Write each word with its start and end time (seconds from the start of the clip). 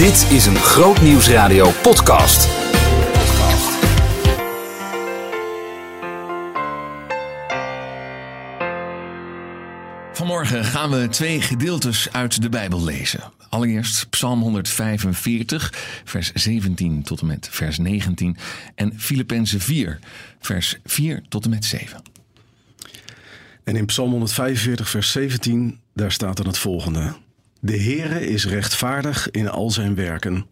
Dit 0.00 0.30
is 0.30 0.46
een 0.46 0.56
Groot 0.56 1.00
Nieuwsradio 1.00 1.70
podcast. 1.82 2.48
Vanmorgen 10.12 10.64
gaan 10.64 10.90
we 10.90 11.08
twee 11.08 11.40
gedeeltes 11.40 12.12
uit 12.12 12.42
de 12.42 12.48
Bijbel 12.48 12.84
lezen. 12.84 13.32
Allereerst 13.48 14.10
Psalm 14.10 14.40
145, 14.40 15.74
vers 16.04 16.32
17 16.32 17.02
tot 17.02 17.20
en 17.20 17.26
met 17.26 17.48
vers 17.50 17.78
19 17.78 18.36
en 18.74 19.00
Filippenzen 19.00 19.60
4, 19.60 19.98
vers 20.40 20.76
4 20.84 21.22
tot 21.28 21.44
en 21.44 21.50
met 21.50 21.64
7. 21.64 22.02
En 23.64 23.76
in 23.76 23.86
Psalm 23.86 24.10
145, 24.10 24.88
vers 24.88 25.10
17, 25.10 25.80
daar 25.94 26.12
staat 26.12 26.36
dan 26.36 26.46
het 26.46 26.58
volgende. 26.58 27.14
De 27.62 27.82
Heere 27.82 28.26
is 28.26 28.46
rechtvaardig 28.46 29.30
in 29.30 29.48
al 29.48 29.70
zijn 29.70 29.94
werken, 29.94 30.46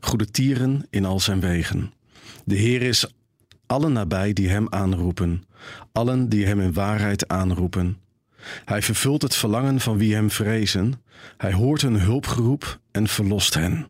goede 0.00 0.30
tieren 0.30 0.86
in 0.90 1.04
al 1.04 1.20
zijn 1.20 1.40
wegen. 1.40 1.92
De 2.44 2.54
Heer 2.54 2.82
is 2.82 3.12
allen 3.66 3.92
nabij 3.92 4.32
die 4.32 4.48
hem 4.48 4.66
aanroepen, 4.68 5.44
allen 5.92 6.28
die 6.28 6.46
hem 6.46 6.60
in 6.60 6.72
waarheid 6.72 7.28
aanroepen. 7.28 7.98
Hij 8.64 8.82
vervult 8.82 9.22
het 9.22 9.36
verlangen 9.36 9.80
van 9.80 9.98
wie 9.98 10.14
hem 10.14 10.30
vrezen. 10.30 11.02
Hij 11.36 11.52
hoort 11.52 11.82
hun 11.82 12.00
hulpgeroep 12.00 12.80
en 12.90 13.08
verlost 13.08 13.54
hen. 13.54 13.88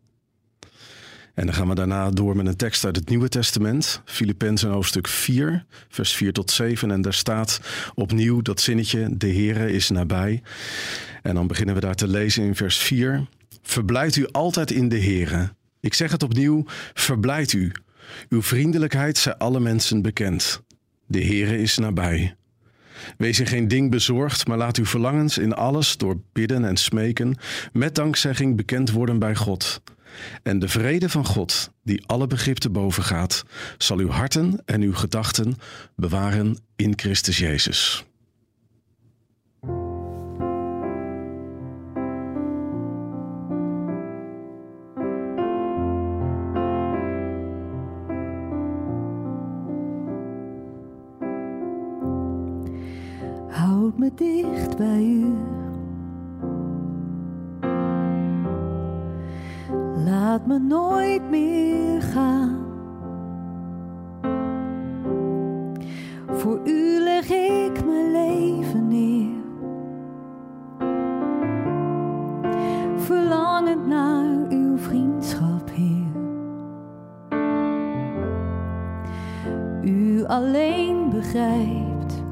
En 1.37 1.47
dan 1.47 1.55
gaan 1.55 1.69
we 1.69 1.75
daarna 1.75 2.11
door 2.11 2.37
met 2.37 2.47
een 2.47 2.57
tekst 2.57 2.85
uit 2.85 2.97
het 2.97 3.09
Nieuwe 3.09 3.29
Testament, 3.29 4.03
Filippenzen 4.05 4.71
hoofdstuk 4.71 5.09
4, 5.09 5.65
vers 5.89 6.13
4 6.13 6.33
tot 6.33 6.51
7. 6.51 6.91
En 6.91 7.01
daar 7.01 7.15
staat 7.15 7.61
opnieuw 7.95 8.43
dat 8.43 8.61
zinnetje, 8.61 9.17
de 9.17 9.33
Heere 9.33 9.73
is 9.73 9.91
nabij. 9.91 10.43
En 11.23 11.35
dan 11.35 11.47
beginnen 11.47 11.75
we 11.75 11.81
daar 11.81 11.95
te 11.95 12.09
lezen 12.09 12.45
in 12.45 12.55
vers 12.55 12.77
4. 12.79 13.27
Verblijd 13.63 14.17
u 14.17 14.27
altijd 14.31 14.71
in 14.71 14.89
de 14.89 15.01
Heere. 15.01 15.53
Ik 15.81 15.95
zeg 15.95 16.11
het 16.11 16.23
opnieuw, 16.23 16.65
verblijd 16.95 17.53
u. 17.53 17.73
Uw 18.29 18.43
vriendelijkheid 18.43 19.19
zij 19.19 19.37
alle 19.37 19.61
mensen 19.61 20.03
bekend. 20.03 20.63
De 21.07 21.25
Heere 21.25 21.59
is 21.59 21.79
nabij. 21.79 22.37
Wees 23.19 23.41
in 23.41 23.47
geen 23.47 23.69
ding 23.69 23.91
bezorgd, 23.91 24.47
maar 24.47 24.59
laat 24.59 24.77
uw 24.77 24.87
verlangens 24.87 25.39
in 25.39 25.55
alles 25.55 25.97
door 25.97 26.21
bidden 26.33 26.65
en 26.65 26.77
smeken 26.77 27.37
met 27.73 27.95
dankzegging 27.95 28.57
bekend 28.57 28.91
worden 28.91 29.19
bij 29.19 29.35
God. 29.35 29.81
En 30.43 30.59
de 30.59 30.69
vrede 30.69 31.09
van 31.09 31.25
God, 31.25 31.71
die 31.83 32.07
alle 32.07 32.27
begrip 32.27 32.57
te 32.57 32.71
boven 32.71 33.03
gaat, 33.03 33.45
zal 33.79 33.99
uw 33.99 34.11
harten 34.11 34.63
en 34.65 34.81
uw 34.81 34.95
gedachten 34.95 35.55
bewaren 35.97 36.59
in 36.77 36.93
Christus 36.97 37.39
Jezus. 37.39 38.05
Houd 53.49 53.99
me 53.99 54.11
dicht 54.15 54.77
bij 54.77 55.03
u. 55.03 55.46
Laat 60.37 60.47
me 60.47 60.59
nooit 60.59 61.31
meer 61.31 62.03
gaan. 62.03 62.67
Voor 66.31 66.61
u 66.65 66.99
leg 67.01 67.31
ik 67.31 67.85
mijn 67.85 68.13
leven 68.13 68.89
neer. 68.89 69.45
Verlangend 72.97 73.87
naar 73.87 74.47
uw 74.49 74.77
vriendschap, 74.79 75.71
Heer. 75.73 76.13
U 79.83 80.25
alleen 80.25 81.11
begrijpt 81.11 82.23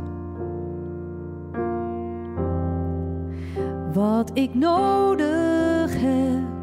wat 3.93 4.31
ik 4.35 4.55
nodig 4.55 6.01
heb. 6.01 6.54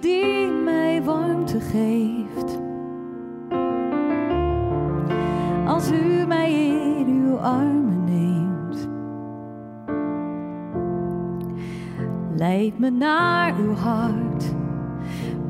Die 0.00 0.46
mij 0.46 1.02
warmte 1.02 1.60
geeft. 1.60 2.58
Als 5.66 5.90
u 5.90 6.26
mij 6.26 6.52
in 6.98 7.06
uw 7.06 7.36
armen 7.36 8.04
neemt. 8.04 8.88
Leid 12.36 12.78
me 12.78 12.90
naar 12.90 13.56
uw 13.58 13.74
hart. 13.74 14.54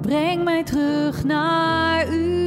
Breng 0.00 0.44
mij 0.44 0.62
terug 0.62 1.25
naar 1.25 2.12
u. 2.12 2.44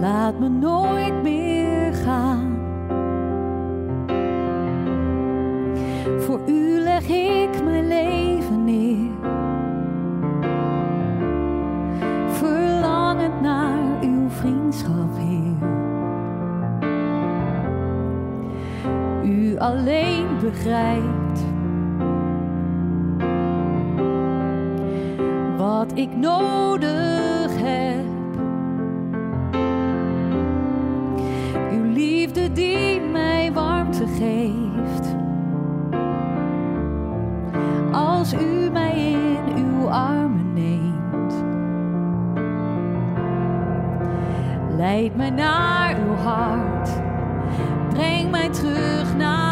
Laat 0.00 0.38
me 0.38 0.48
nooit 0.48 1.22
meer 1.22 1.94
gaan. 1.94 2.58
Voor 6.18 6.40
u 6.46 6.80
leg 6.80 7.08
ik 7.08 7.64
mijn 7.64 7.88
leven 7.88 8.64
neer. 8.64 9.10
Verlangend 12.28 13.40
naar 13.40 13.78
uw 14.00 14.28
vriendschap, 14.28 15.16
Heer. 15.16 15.68
U 19.24 19.58
alleen 19.58 20.26
begrijpt 20.40 21.44
wat 25.56 25.92
ik 25.94 26.16
nodig 26.16 27.19
U 38.32 38.70
mij 38.70 39.16
in 39.46 39.56
uw 39.56 39.88
armen 39.88 40.52
neemt. 40.52 41.34
Leid 44.76 45.16
mij 45.16 45.30
naar 45.30 45.96
uw 45.96 46.14
hart. 46.14 46.90
Breng 47.88 48.30
mij 48.30 48.48
terug 48.48 49.16
naar 49.16 49.49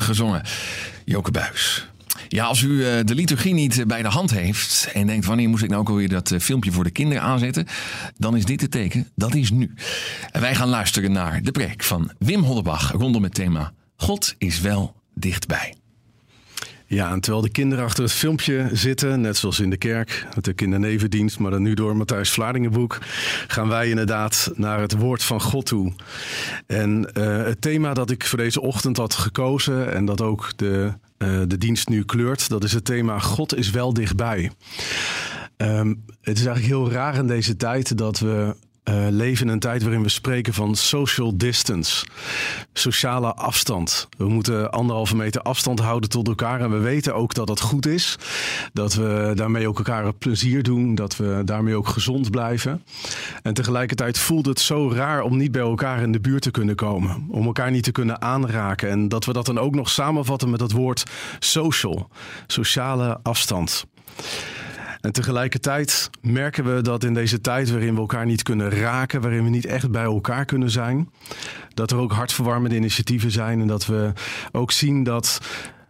gezongen. 0.00 0.42
Joke 1.04 1.30
Buis. 1.30 1.88
Ja, 2.28 2.44
als 2.44 2.60
u 2.60 2.86
eh, 2.86 3.04
de 3.04 3.14
liturgie 3.14 3.54
niet 3.54 3.86
bij 3.86 4.02
de 4.02 4.08
hand 4.08 4.30
heeft 4.30 4.90
en 4.92 5.06
denkt 5.06 5.26
wanneer 5.26 5.48
moest 5.48 5.62
ik 5.62 5.68
nou 5.68 5.80
ook 5.80 5.88
alweer 5.88 6.08
dat 6.08 6.30
eh, 6.30 6.40
filmpje 6.40 6.72
voor 6.72 6.84
de 6.84 6.90
kinderen 6.90 7.22
aanzetten, 7.22 7.66
dan 8.16 8.36
is 8.36 8.44
dit 8.44 8.60
het 8.60 8.70
teken. 8.70 9.08
Dat 9.14 9.34
is 9.34 9.50
nu. 9.50 9.74
En 10.30 10.40
wij 10.40 10.54
gaan 10.54 10.68
luisteren 10.68 11.12
naar 11.12 11.42
de 11.42 11.50
preek 11.50 11.82
van 11.82 12.10
Wim 12.18 12.42
Hollebach 12.42 12.92
rondom 12.92 13.22
het 13.22 13.34
thema 13.34 13.72
God 13.96 14.34
is 14.38 14.60
wel 14.60 14.94
dichtbij. 15.14 15.74
Ja, 16.94 17.10
en 17.10 17.20
terwijl 17.20 17.42
de 17.42 17.50
kinderen 17.50 17.84
achter 17.84 18.02
het 18.04 18.12
filmpje 18.12 18.68
zitten, 18.72 19.20
net 19.20 19.36
zoals 19.36 19.60
in 19.60 19.70
de 19.70 19.76
kerk, 19.76 20.26
met 20.34 20.44
de 20.44 20.52
kindernevendienst, 20.52 21.38
maar 21.38 21.50
dan 21.50 21.62
nu 21.62 21.74
door 21.74 21.96
Matthijs 21.96 22.30
Vlaardingenboek, 22.30 22.98
gaan 23.46 23.68
wij 23.68 23.88
inderdaad 23.88 24.50
naar 24.54 24.80
het 24.80 24.96
woord 24.96 25.22
van 25.22 25.40
God 25.40 25.66
toe. 25.66 25.92
En 26.66 27.10
uh, 27.18 27.44
het 27.44 27.60
thema 27.60 27.94
dat 27.94 28.10
ik 28.10 28.24
voor 28.24 28.38
deze 28.38 28.60
ochtend 28.60 28.96
had 28.96 29.14
gekozen 29.14 29.92
en 29.92 30.04
dat 30.04 30.20
ook 30.20 30.52
de, 30.56 30.92
uh, 31.18 31.42
de 31.46 31.58
dienst 31.58 31.88
nu 31.88 32.04
kleurt, 32.04 32.48
dat 32.48 32.64
is 32.64 32.72
het 32.72 32.84
thema 32.84 33.18
God 33.18 33.56
is 33.56 33.70
wel 33.70 33.92
dichtbij. 33.92 34.50
Um, 35.56 36.04
het 36.20 36.38
is 36.38 36.46
eigenlijk 36.46 36.74
heel 36.74 36.90
raar 36.90 37.16
in 37.16 37.26
deze 37.26 37.56
tijd 37.56 37.98
dat 37.98 38.18
we 38.18 38.56
uh, 38.84 39.06
leven 39.10 39.46
in 39.46 39.52
een 39.52 39.58
tijd 39.58 39.82
waarin 39.82 40.02
we 40.02 40.08
spreken 40.08 40.54
van 40.54 40.74
social 40.74 41.36
distance, 41.36 42.06
sociale 42.72 43.34
afstand. 43.34 44.08
We 44.16 44.28
moeten 44.28 44.70
anderhalve 44.70 45.16
meter 45.16 45.40
afstand 45.40 45.80
houden 45.80 46.10
tot 46.10 46.28
elkaar 46.28 46.60
en 46.60 46.70
we 46.70 46.78
weten 46.78 47.14
ook 47.14 47.34
dat 47.34 47.46
dat 47.46 47.60
goed 47.60 47.86
is. 47.86 48.16
Dat 48.72 48.94
we 48.94 49.32
daarmee 49.34 49.68
ook 49.68 49.78
elkaar 49.78 50.12
plezier 50.12 50.62
doen, 50.62 50.94
dat 50.94 51.16
we 51.16 51.42
daarmee 51.44 51.76
ook 51.76 51.88
gezond 51.88 52.30
blijven. 52.30 52.82
En 53.42 53.54
tegelijkertijd 53.54 54.18
voelt 54.18 54.46
het 54.46 54.60
zo 54.60 54.90
raar 54.90 55.22
om 55.22 55.36
niet 55.36 55.52
bij 55.52 55.62
elkaar 55.62 56.02
in 56.02 56.12
de 56.12 56.20
buurt 56.20 56.42
te 56.42 56.50
kunnen 56.50 56.74
komen, 56.74 57.26
om 57.30 57.46
elkaar 57.46 57.70
niet 57.70 57.84
te 57.84 57.92
kunnen 57.92 58.22
aanraken 58.22 58.90
en 58.90 59.08
dat 59.08 59.24
we 59.24 59.32
dat 59.32 59.46
dan 59.46 59.58
ook 59.58 59.74
nog 59.74 59.90
samenvatten 59.90 60.50
met 60.50 60.58
dat 60.58 60.72
woord 60.72 61.04
social, 61.38 62.08
sociale 62.46 63.18
afstand. 63.22 63.86
En 65.04 65.12
tegelijkertijd 65.12 66.10
merken 66.20 66.74
we 66.74 66.82
dat 66.82 67.04
in 67.04 67.14
deze 67.14 67.40
tijd 67.40 67.70
waarin 67.70 67.94
we 67.94 68.00
elkaar 68.00 68.26
niet 68.26 68.42
kunnen 68.42 68.70
raken, 68.70 69.20
waarin 69.20 69.44
we 69.44 69.50
niet 69.50 69.66
echt 69.66 69.90
bij 69.90 70.02
elkaar 70.02 70.44
kunnen 70.44 70.70
zijn, 70.70 71.10
dat 71.74 71.90
er 71.90 71.96
ook 71.96 72.12
hartverwarmende 72.12 72.76
initiatieven 72.76 73.30
zijn 73.30 73.60
en 73.60 73.66
dat 73.66 73.86
we 73.86 74.12
ook 74.52 74.70
zien 74.70 75.02
dat 75.02 75.40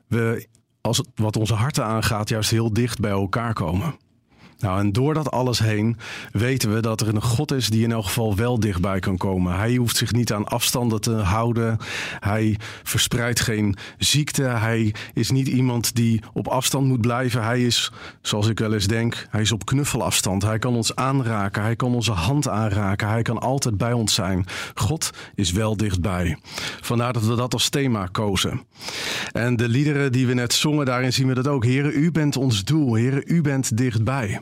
we, 0.06 0.46
als 0.80 1.02
wat 1.14 1.36
onze 1.36 1.54
harten 1.54 1.84
aangaat, 1.84 2.28
juist 2.28 2.50
heel 2.50 2.72
dicht 2.72 3.00
bij 3.00 3.10
elkaar 3.10 3.52
komen. 3.52 3.96
Nou, 4.58 4.78
en 4.78 4.92
door 4.92 5.14
dat 5.14 5.30
alles 5.30 5.58
heen 5.58 5.96
weten 6.32 6.74
we 6.74 6.80
dat 6.80 7.00
er 7.00 7.08
een 7.08 7.22
God 7.22 7.52
is 7.52 7.68
die 7.68 7.84
in 7.84 7.92
elk 7.92 8.04
geval 8.04 8.36
wel 8.36 8.60
dichtbij 8.60 8.98
kan 8.98 9.16
komen. 9.16 9.56
Hij 9.56 9.74
hoeft 9.74 9.96
zich 9.96 10.12
niet 10.12 10.32
aan 10.32 10.48
afstanden 10.48 11.00
te 11.00 11.12
houden. 11.12 11.78
Hij 12.18 12.58
verspreidt 12.82 13.40
geen 13.40 13.76
ziekte. 13.98 14.42
Hij 14.42 14.94
is 15.12 15.30
niet 15.30 15.48
iemand 15.48 15.94
die 15.94 16.22
op 16.32 16.48
afstand 16.48 16.86
moet 16.86 17.00
blijven. 17.00 17.44
Hij 17.44 17.62
is, 17.64 17.92
zoals 18.22 18.48
ik 18.48 18.58
wel 18.58 18.72
eens 18.74 18.86
denk, 18.86 19.26
hij 19.30 19.40
is 19.40 19.52
op 19.52 19.64
knuffelafstand. 19.64 20.42
Hij 20.42 20.58
kan 20.58 20.74
ons 20.74 20.94
aanraken. 20.94 21.62
Hij 21.62 21.76
kan 21.76 21.94
onze 21.94 22.12
hand 22.12 22.48
aanraken. 22.48 23.08
Hij 23.08 23.22
kan 23.22 23.38
altijd 23.38 23.76
bij 23.76 23.92
ons 23.92 24.14
zijn. 24.14 24.46
God 24.74 25.10
is 25.34 25.52
wel 25.52 25.76
dichtbij. 25.76 26.38
Vandaar 26.80 27.12
dat 27.12 27.24
we 27.26 27.34
dat 27.34 27.52
als 27.52 27.68
thema 27.68 28.06
kozen. 28.06 28.62
En 29.32 29.56
de 29.56 29.68
liederen 29.68 30.12
die 30.12 30.26
we 30.26 30.34
net 30.34 30.52
zongen, 30.52 30.86
daarin 30.86 31.12
zien 31.12 31.26
we 31.26 31.34
dat 31.34 31.48
ook. 31.48 31.64
Heren, 31.64 31.92
u 31.94 32.10
bent 32.10 32.36
ons 32.36 32.64
doel. 32.64 32.94
Heren, 32.94 33.22
u 33.26 33.40
bent 33.40 33.76
dichtbij. 33.76 34.40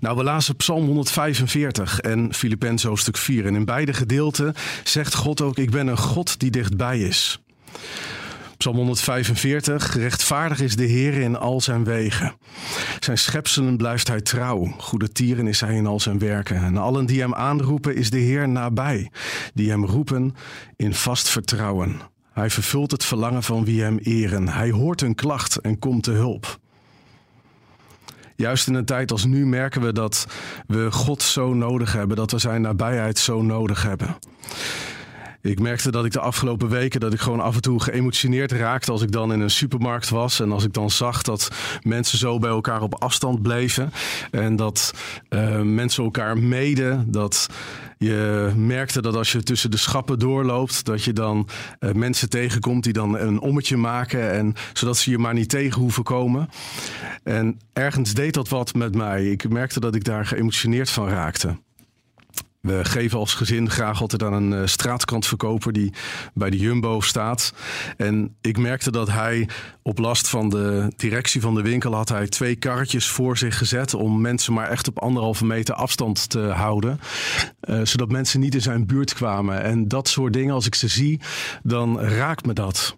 Nou, 0.00 0.16
we 0.16 0.22
lazen 0.22 0.56
Psalm 0.56 0.84
145 0.86 2.00
en 2.00 2.34
Filippenzen 2.34 2.88
hoofdstuk 2.88 3.16
4. 3.16 3.46
En 3.46 3.54
in 3.54 3.64
beide 3.64 3.92
gedeelten 3.92 4.54
zegt 4.84 5.14
God 5.14 5.40
ook: 5.40 5.58
Ik 5.58 5.70
ben 5.70 5.86
een 5.86 5.98
God 5.98 6.38
die 6.38 6.50
dichtbij 6.50 6.98
is. 6.98 7.40
Psalm 8.58 8.76
145. 8.76 9.96
Rechtvaardig 9.96 10.60
is 10.60 10.76
de 10.76 10.84
Heer 10.84 11.14
in 11.14 11.36
al 11.36 11.60
zijn 11.60 11.84
wegen. 11.84 12.34
Zijn 13.00 13.18
schepselen 13.18 13.76
blijft 13.76 14.08
hij 14.08 14.20
trouw. 14.20 14.74
Goede 14.78 15.12
tieren 15.12 15.46
is 15.46 15.60
hij 15.60 15.74
in 15.74 15.86
al 15.86 16.00
zijn 16.00 16.18
werken. 16.18 16.56
En 16.56 16.76
allen 16.76 17.06
die 17.06 17.20
hem 17.20 17.34
aanroepen 17.34 17.96
is 17.96 18.10
de 18.10 18.18
Heer 18.18 18.48
nabij. 18.48 19.10
Die 19.54 19.70
hem 19.70 19.84
roepen 19.84 20.34
in 20.76 20.94
vast 20.94 21.28
vertrouwen. 21.28 22.00
Hij 22.32 22.50
vervult 22.50 22.90
het 22.90 23.04
verlangen 23.04 23.42
van 23.42 23.64
wie 23.64 23.82
hem 23.82 23.98
eren. 23.98 24.48
Hij 24.48 24.70
hoort 24.70 25.00
hun 25.00 25.14
klacht 25.14 25.56
en 25.56 25.78
komt 25.78 26.02
te 26.02 26.10
hulp. 26.10 26.58
Juist 28.40 28.66
in 28.66 28.74
een 28.74 28.84
tijd 28.84 29.10
als 29.10 29.24
nu 29.24 29.46
merken 29.46 29.80
we 29.80 29.92
dat 29.92 30.26
we 30.66 30.92
God 30.92 31.22
zo 31.22 31.54
nodig 31.54 31.92
hebben, 31.92 32.16
dat 32.16 32.30
we 32.30 32.38
zijn 32.38 32.60
nabijheid 32.60 33.18
zo 33.18 33.42
nodig 33.42 33.82
hebben. 33.82 34.16
Ik 35.42 35.60
merkte 35.60 35.90
dat 35.90 36.04
ik 36.04 36.12
de 36.12 36.20
afgelopen 36.20 36.68
weken 36.68 37.00
dat 37.00 37.12
ik 37.12 37.20
gewoon 37.20 37.40
af 37.40 37.54
en 37.54 37.60
toe 37.60 37.82
geëmotioneerd 37.82 38.52
raakte 38.52 38.92
als 38.92 39.02
ik 39.02 39.12
dan 39.12 39.32
in 39.32 39.40
een 39.40 39.50
supermarkt 39.50 40.08
was 40.08 40.40
en 40.40 40.52
als 40.52 40.64
ik 40.64 40.72
dan 40.72 40.90
zag 40.90 41.22
dat 41.22 41.50
mensen 41.82 42.18
zo 42.18 42.38
bij 42.38 42.50
elkaar 42.50 42.82
op 42.82 43.02
afstand 43.02 43.42
bleven 43.42 43.92
en 44.30 44.56
dat 44.56 44.94
uh, 45.30 45.60
mensen 45.60 46.04
elkaar 46.04 46.38
meden, 46.38 47.10
dat 47.10 47.48
je 47.98 48.52
merkte 48.56 49.02
dat 49.02 49.14
als 49.14 49.32
je 49.32 49.42
tussen 49.42 49.70
de 49.70 49.76
schappen 49.76 50.18
doorloopt, 50.18 50.84
dat 50.84 51.04
je 51.04 51.12
dan 51.12 51.48
uh, 51.80 51.92
mensen 51.92 52.28
tegenkomt 52.28 52.84
die 52.84 52.92
dan 52.92 53.18
een 53.18 53.40
ommetje 53.40 53.76
maken. 53.76 54.32
En, 54.32 54.54
zodat 54.72 54.96
ze 54.96 55.10
je 55.10 55.18
maar 55.18 55.34
niet 55.34 55.48
tegen 55.48 55.80
hoeven 55.80 56.02
komen. 56.02 56.48
En 57.22 57.60
ergens 57.72 58.14
deed 58.14 58.34
dat 58.34 58.48
wat 58.48 58.74
met 58.74 58.94
mij. 58.94 59.30
Ik 59.30 59.48
merkte 59.48 59.80
dat 59.80 59.94
ik 59.94 60.04
daar 60.04 60.26
geëmotioneerd 60.26 60.90
van 60.90 61.08
raakte. 61.08 61.56
We 62.60 62.84
geven 62.84 63.18
als 63.18 63.34
gezin 63.34 63.70
graag 63.70 64.00
altijd 64.00 64.22
aan 64.22 64.32
een 64.32 64.68
straatkrantverkoper 64.68 65.72
die 65.72 65.92
bij 66.34 66.50
de 66.50 66.56
Jumbo 66.56 67.00
staat. 67.00 67.52
En 67.96 68.36
ik 68.40 68.58
merkte 68.58 68.90
dat 68.90 69.10
hij 69.10 69.48
op 69.82 69.98
last 69.98 70.28
van 70.28 70.48
de 70.48 70.92
directie 70.96 71.40
van 71.40 71.54
de 71.54 71.62
winkel 71.62 71.94
had 71.94 72.08
hij 72.08 72.26
twee 72.26 72.56
karretjes 72.56 73.08
voor 73.08 73.38
zich 73.38 73.58
gezet 73.58 73.94
om 73.94 74.20
mensen 74.20 74.52
maar 74.52 74.68
echt 74.68 74.88
op 74.88 74.98
anderhalve 74.98 75.44
meter 75.44 75.74
afstand 75.74 76.28
te 76.28 76.40
houden. 76.40 77.00
Uh, 77.60 77.80
zodat 77.82 78.10
mensen 78.10 78.40
niet 78.40 78.54
in 78.54 78.62
zijn 78.62 78.86
buurt 78.86 79.14
kwamen. 79.14 79.62
En 79.62 79.88
dat 79.88 80.08
soort 80.08 80.32
dingen, 80.32 80.54
als 80.54 80.66
ik 80.66 80.74
ze 80.74 80.88
zie, 80.88 81.20
dan 81.62 82.00
raakt 82.00 82.46
me 82.46 82.52
dat. 82.52 82.96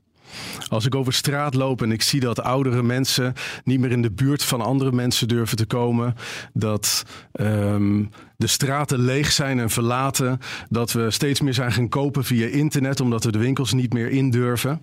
Als 0.69 0.87
ik 0.87 0.95
over 0.95 1.13
straat 1.13 1.55
loop 1.55 1.83
en 1.83 1.93
ik 1.93 2.03
zie 2.03 2.21
dat 2.21 2.41
oudere 2.43 2.83
mensen 2.83 3.35
niet 3.65 3.81
meer 3.81 3.91
in 3.91 4.03
de 4.03 4.11
buurt 4.11 4.43
van 4.43 4.61
andere 4.61 4.93
mensen 4.93 5.29
durven 5.29 5.57
te 5.57 5.67
komen, 5.67 6.15
dat 6.53 7.05
um, 7.41 8.11
de 8.37 8.47
straten 8.47 8.99
leeg 8.99 9.33
zijn 9.33 9.59
en 9.59 9.71
verlaten, 9.71 10.39
dat 10.69 10.93
we 10.93 11.11
steeds 11.11 11.41
meer 11.41 11.55
zijn 11.55 11.73
gaan 11.73 11.89
kopen 11.89 12.25
via 12.25 12.47
internet 12.47 13.01
omdat 13.01 13.25
we 13.25 13.33
de 13.33 13.39
winkels 13.39 13.73
niet 13.73 13.93
meer 13.93 14.09
indurven, 14.09 14.83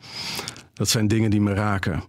dat 0.73 0.89
zijn 0.89 1.07
dingen 1.07 1.29
die 1.29 1.41
me 1.41 1.53
raken. 1.53 2.03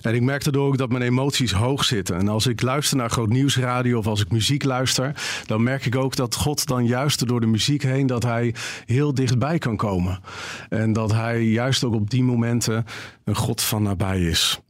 En 0.00 0.14
ik 0.14 0.22
merk 0.22 0.44
daardoor 0.44 0.66
ook 0.66 0.78
dat 0.78 0.90
mijn 0.90 1.02
emoties 1.02 1.52
hoog 1.52 1.84
zitten. 1.84 2.16
En 2.16 2.28
als 2.28 2.46
ik 2.46 2.62
luister 2.62 2.96
naar 2.96 3.10
groot 3.10 3.28
nieuwsradio 3.28 3.98
of 3.98 4.06
als 4.06 4.20
ik 4.20 4.30
muziek 4.30 4.64
luister, 4.64 5.12
dan 5.46 5.62
merk 5.62 5.86
ik 5.86 5.96
ook 5.96 6.16
dat 6.16 6.34
God 6.34 6.66
dan 6.66 6.86
juist 6.86 7.26
door 7.26 7.40
de 7.40 7.46
muziek 7.46 7.82
heen 7.82 8.06
dat 8.06 8.22
hij 8.22 8.54
heel 8.84 9.14
dichtbij 9.14 9.58
kan 9.58 9.76
komen. 9.76 10.20
En 10.68 10.92
dat 10.92 11.12
hij 11.12 11.42
juist 11.42 11.84
ook 11.84 11.94
op 11.94 12.10
die 12.10 12.22
momenten 12.22 12.84
een 13.24 13.36
God 13.36 13.62
van 13.62 13.82
nabij 13.82 14.20
is. 14.20 14.60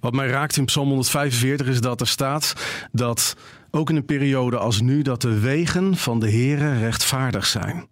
Wat 0.00 0.12
mij 0.12 0.26
raakt 0.26 0.56
in 0.56 0.64
Psalm 0.64 0.88
145 0.88 1.66
is 1.66 1.80
dat 1.80 2.00
er 2.00 2.06
staat 2.06 2.54
dat 2.92 3.36
ook 3.70 3.90
in 3.90 3.96
een 3.96 4.04
periode 4.04 4.58
als 4.58 4.80
nu 4.80 5.02
dat 5.02 5.20
de 5.20 5.38
wegen 5.38 5.96
van 5.96 6.20
de 6.20 6.30
Here 6.30 6.78
rechtvaardig 6.78 7.46
zijn. 7.46 7.88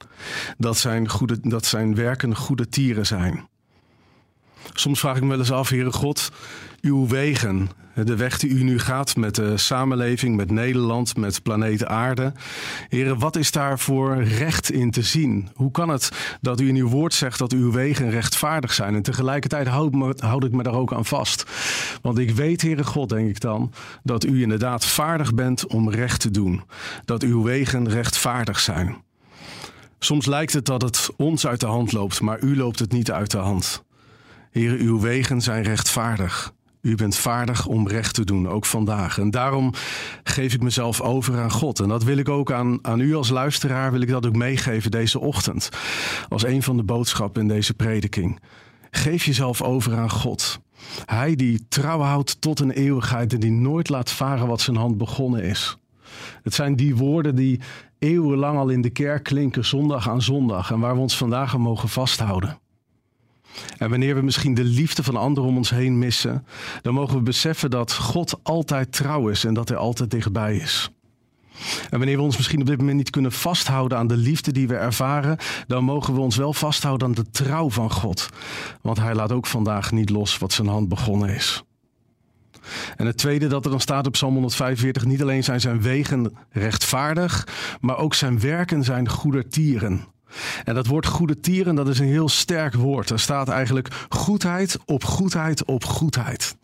Dat 0.58 0.78
zijn, 0.78 1.08
goede, 1.08 1.38
dat 1.42 1.64
zijn 1.64 1.94
werken 1.94 2.36
goede 2.36 2.68
tieren 2.68 3.06
zijn. 3.06 3.48
Soms 4.72 5.00
vraag 5.00 5.16
ik 5.16 5.22
me 5.22 5.28
wel 5.28 5.38
eens 5.38 5.52
af, 5.52 5.68
Heere 5.68 5.92
God, 5.92 6.32
uw 6.80 7.06
wegen, 7.06 7.70
de 8.04 8.16
weg 8.16 8.38
die 8.38 8.50
u 8.50 8.62
nu 8.62 8.78
gaat 8.78 9.16
met 9.16 9.34
de 9.34 9.56
samenleving, 9.56 10.36
met 10.36 10.50
Nederland, 10.50 11.16
met 11.16 11.42
planeet 11.42 11.86
Aarde. 11.86 12.32
Heren, 12.88 13.18
wat 13.18 13.36
is 13.36 13.50
daar 13.50 13.78
voor 13.78 14.22
recht 14.22 14.70
in 14.70 14.90
te 14.90 15.02
zien? 15.02 15.48
Hoe 15.54 15.70
kan 15.70 15.88
het 15.88 16.36
dat 16.40 16.60
u 16.60 16.68
in 16.68 16.76
uw 16.76 16.88
woord 16.88 17.14
zegt 17.14 17.38
dat 17.38 17.52
uw 17.52 17.72
wegen 17.72 18.10
rechtvaardig 18.10 18.72
zijn? 18.72 18.94
En 18.94 19.02
tegelijkertijd 19.02 19.66
houd, 19.66 19.92
me, 19.92 20.14
houd 20.16 20.44
ik 20.44 20.52
me 20.52 20.62
daar 20.62 20.74
ook 20.74 20.92
aan 20.92 21.04
vast. 21.04 21.44
Want 22.02 22.18
ik 22.18 22.30
weet, 22.30 22.62
Heere 22.62 22.84
God, 22.84 23.08
denk 23.08 23.28
ik 23.28 23.40
dan, 23.40 23.72
dat 24.02 24.24
u 24.24 24.42
inderdaad 24.42 24.84
vaardig 24.84 25.34
bent 25.34 25.66
om 25.66 25.90
recht 25.90 26.20
te 26.20 26.30
doen. 26.30 26.62
Dat 27.04 27.22
uw 27.22 27.42
wegen 27.42 27.88
rechtvaardig 27.88 28.60
zijn. 28.60 28.96
Soms 29.98 30.26
lijkt 30.26 30.52
het 30.52 30.64
dat 30.64 30.82
het 30.82 31.08
ons 31.16 31.46
uit 31.46 31.60
de 31.60 31.66
hand 31.66 31.92
loopt, 31.92 32.20
maar 32.20 32.40
u 32.40 32.56
loopt 32.56 32.78
het 32.78 32.92
niet 32.92 33.10
uit 33.10 33.30
de 33.30 33.38
hand. 33.38 33.86
Heer, 34.58 34.78
uw 34.78 35.00
wegen 35.00 35.40
zijn 35.40 35.62
rechtvaardig. 35.62 36.52
U 36.80 36.94
bent 36.94 37.16
vaardig 37.16 37.66
om 37.66 37.88
recht 37.88 38.14
te 38.14 38.24
doen, 38.24 38.48
ook 38.48 38.66
vandaag. 38.66 39.18
En 39.18 39.30
daarom 39.30 39.72
geef 40.22 40.54
ik 40.54 40.62
mezelf 40.62 41.00
over 41.00 41.38
aan 41.38 41.50
God. 41.50 41.80
En 41.80 41.88
dat 41.88 42.04
wil 42.04 42.16
ik 42.16 42.28
ook 42.28 42.52
aan, 42.52 42.78
aan 42.82 43.00
u 43.00 43.14
als 43.14 43.28
luisteraar, 43.28 43.92
wil 43.92 44.00
ik 44.00 44.08
dat 44.08 44.26
ook 44.26 44.36
meegeven 44.36 44.90
deze 44.90 45.18
ochtend. 45.18 45.68
Als 46.28 46.44
een 46.44 46.62
van 46.62 46.76
de 46.76 46.82
boodschappen 46.82 47.42
in 47.42 47.48
deze 47.48 47.74
prediking. 47.74 48.40
Geef 48.90 49.24
jezelf 49.24 49.62
over 49.62 49.96
aan 49.96 50.10
God. 50.10 50.60
Hij 51.04 51.34
die 51.34 51.68
trouw 51.68 52.00
houdt 52.00 52.40
tot 52.40 52.60
een 52.60 52.70
eeuwigheid 52.70 53.32
en 53.32 53.40
die 53.40 53.50
nooit 53.50 53.88
laat 53.88 54.10
varen 54.10 54.46
wat 54.46 54.60
zijn 54.60 54.76
hand 54.76 54.98
begonnen 54.98 55.42
is. 55.42 55.78
Het 56.42 56.54
zijn 56.54 56.76
die 56.76 56.96
woorden 56.96 57.34
die 57.34 57.60
eeuwenlang 57.98 58.58
al 58.58 58.68
in 58.68 58.80
de 58.80 58.90
kerk 58.90 59.22
klinken, 59.24 59.64
zondag 59.64 60.08
aan 60.08 60.22
zondag, 60.22 60.70
en 60.70 60.80
waar 60.80 60.94
we 60.94 61.00
ons 61.00 61.16
vandaag 61.16 61.54
aan 61.54 61.60
mogen 61.60 61.88
vasthouden. 61.88 62.58
En 63.78 63.90
wanneer 63.90 64.14
we 64.14 64.22
misschien 64.22 64.54
de 64.54 64.64
liefde 64.64 65.02
van 65.02 65.16
anderen 65.16 65.50
om 65.50 65.56
ons 65.56 65.70
heen 65.70 65.98
missen, 65.98 66.46
dan 66.82 66.94
mogen 66.94 67.16
we 67.16 67.22
beseffen 67.22 67.70
dat 67.70 67.94
God 67.94 68.40
altijd 68.42 68.92
trouw 68.92 69.28
is 69.28 69.44
en 69.44 69.54
dat 69.54 69.68
Hij 69.68 69.78
altijd 69.78 70.10
dichtbij 70.10 70.56
is. 70.56 70.90
En 71.90 71.98
wanneer 71.98 72.16
we 72.16 72.22
ons 72.22 72.36
misschien 72.36 72.60
op 72.60 72.66
dit 72.66 72.78
moment 72.78 72.96
niet 72.96 73.10
kunnen 73.10 73.32
vasthouden 73.32 73.98
aan 73.98 74.06
de 74.06 74.16
liefde 74.16 74.52
die 74.52 74.68
we 74.68 74.74
ervaren, 74.74 75.38
dan 75.66 75.84
mogen 75.84 76.14
we 76.14 76.20
ons 76.20 76.36
wel 76.36 76.52
vasthouden 76.52 77.08
aan 77.08 77.14
de 77.14 77.30
trouw 77.30 77.70
van 77.70 77.90
God. 77.90 78.28
Want 78.82 78.98
Hij 78.98 79.14
laat 79.14 79.32
ook 79.32 79.46
vandaag 79.46 79.92
niet 79.92 80.10
los 80.10 80.38
wat 80.38 80.52
zijn 80.52 80.68
hand 80.68 80.88
begonnen 80.88 81.28
is. 81.28 81.62
En 82.96 83.06
het 83.06 83.16
tweede 83.16 83.46
dat 83.46 83.64
er 83.64 83.70
dan 83.70 83.80
staat 83.80 84.06
op 84.06 84.12
Psalm 84.12 84.32
145, 84.32 85.04
niet 85.04 85.22
alleen 85.22 85.44
zijn 85.44 85.60
zijn 85.60 85.82
wegen 85.82 86.36
rechtvaardig, 86.50 87.48
maar 87.80 87.98
ook 87.98 88.14
zijn 88.14 88.40
werken 88.40 88.84
zijn 88.84 89.08
goedertieren. 89.08 90.04
En 90.64 90.74
dat 90.74 90.86
woord 90.86 91.06
goedertieren, 91.06 91.74
dat 91.74 91.88
is 91.88 91.98
een 91.98 92.06
heel 92.06 92.28
sterk 92.28 92.74
woord. 92.74 93.10
Er 93.10 93.20
staat 93.20 93.48
eigenlijk 93.48 94.06
goedheid 94.08 94.78
op 94.84 95.04
goedheid 95.04 95.64
op 95.64 95.84
goedheid. 95.84 96.56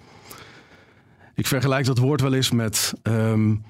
Ik 1.35 1.47
vergelijk 1.47 1.87
dat 1.87 1.99
woord 1.99 2.21
wel 2.21 2.35
eens 2.35 2.51
met, 2.51 2.93
um, 3.03 3.65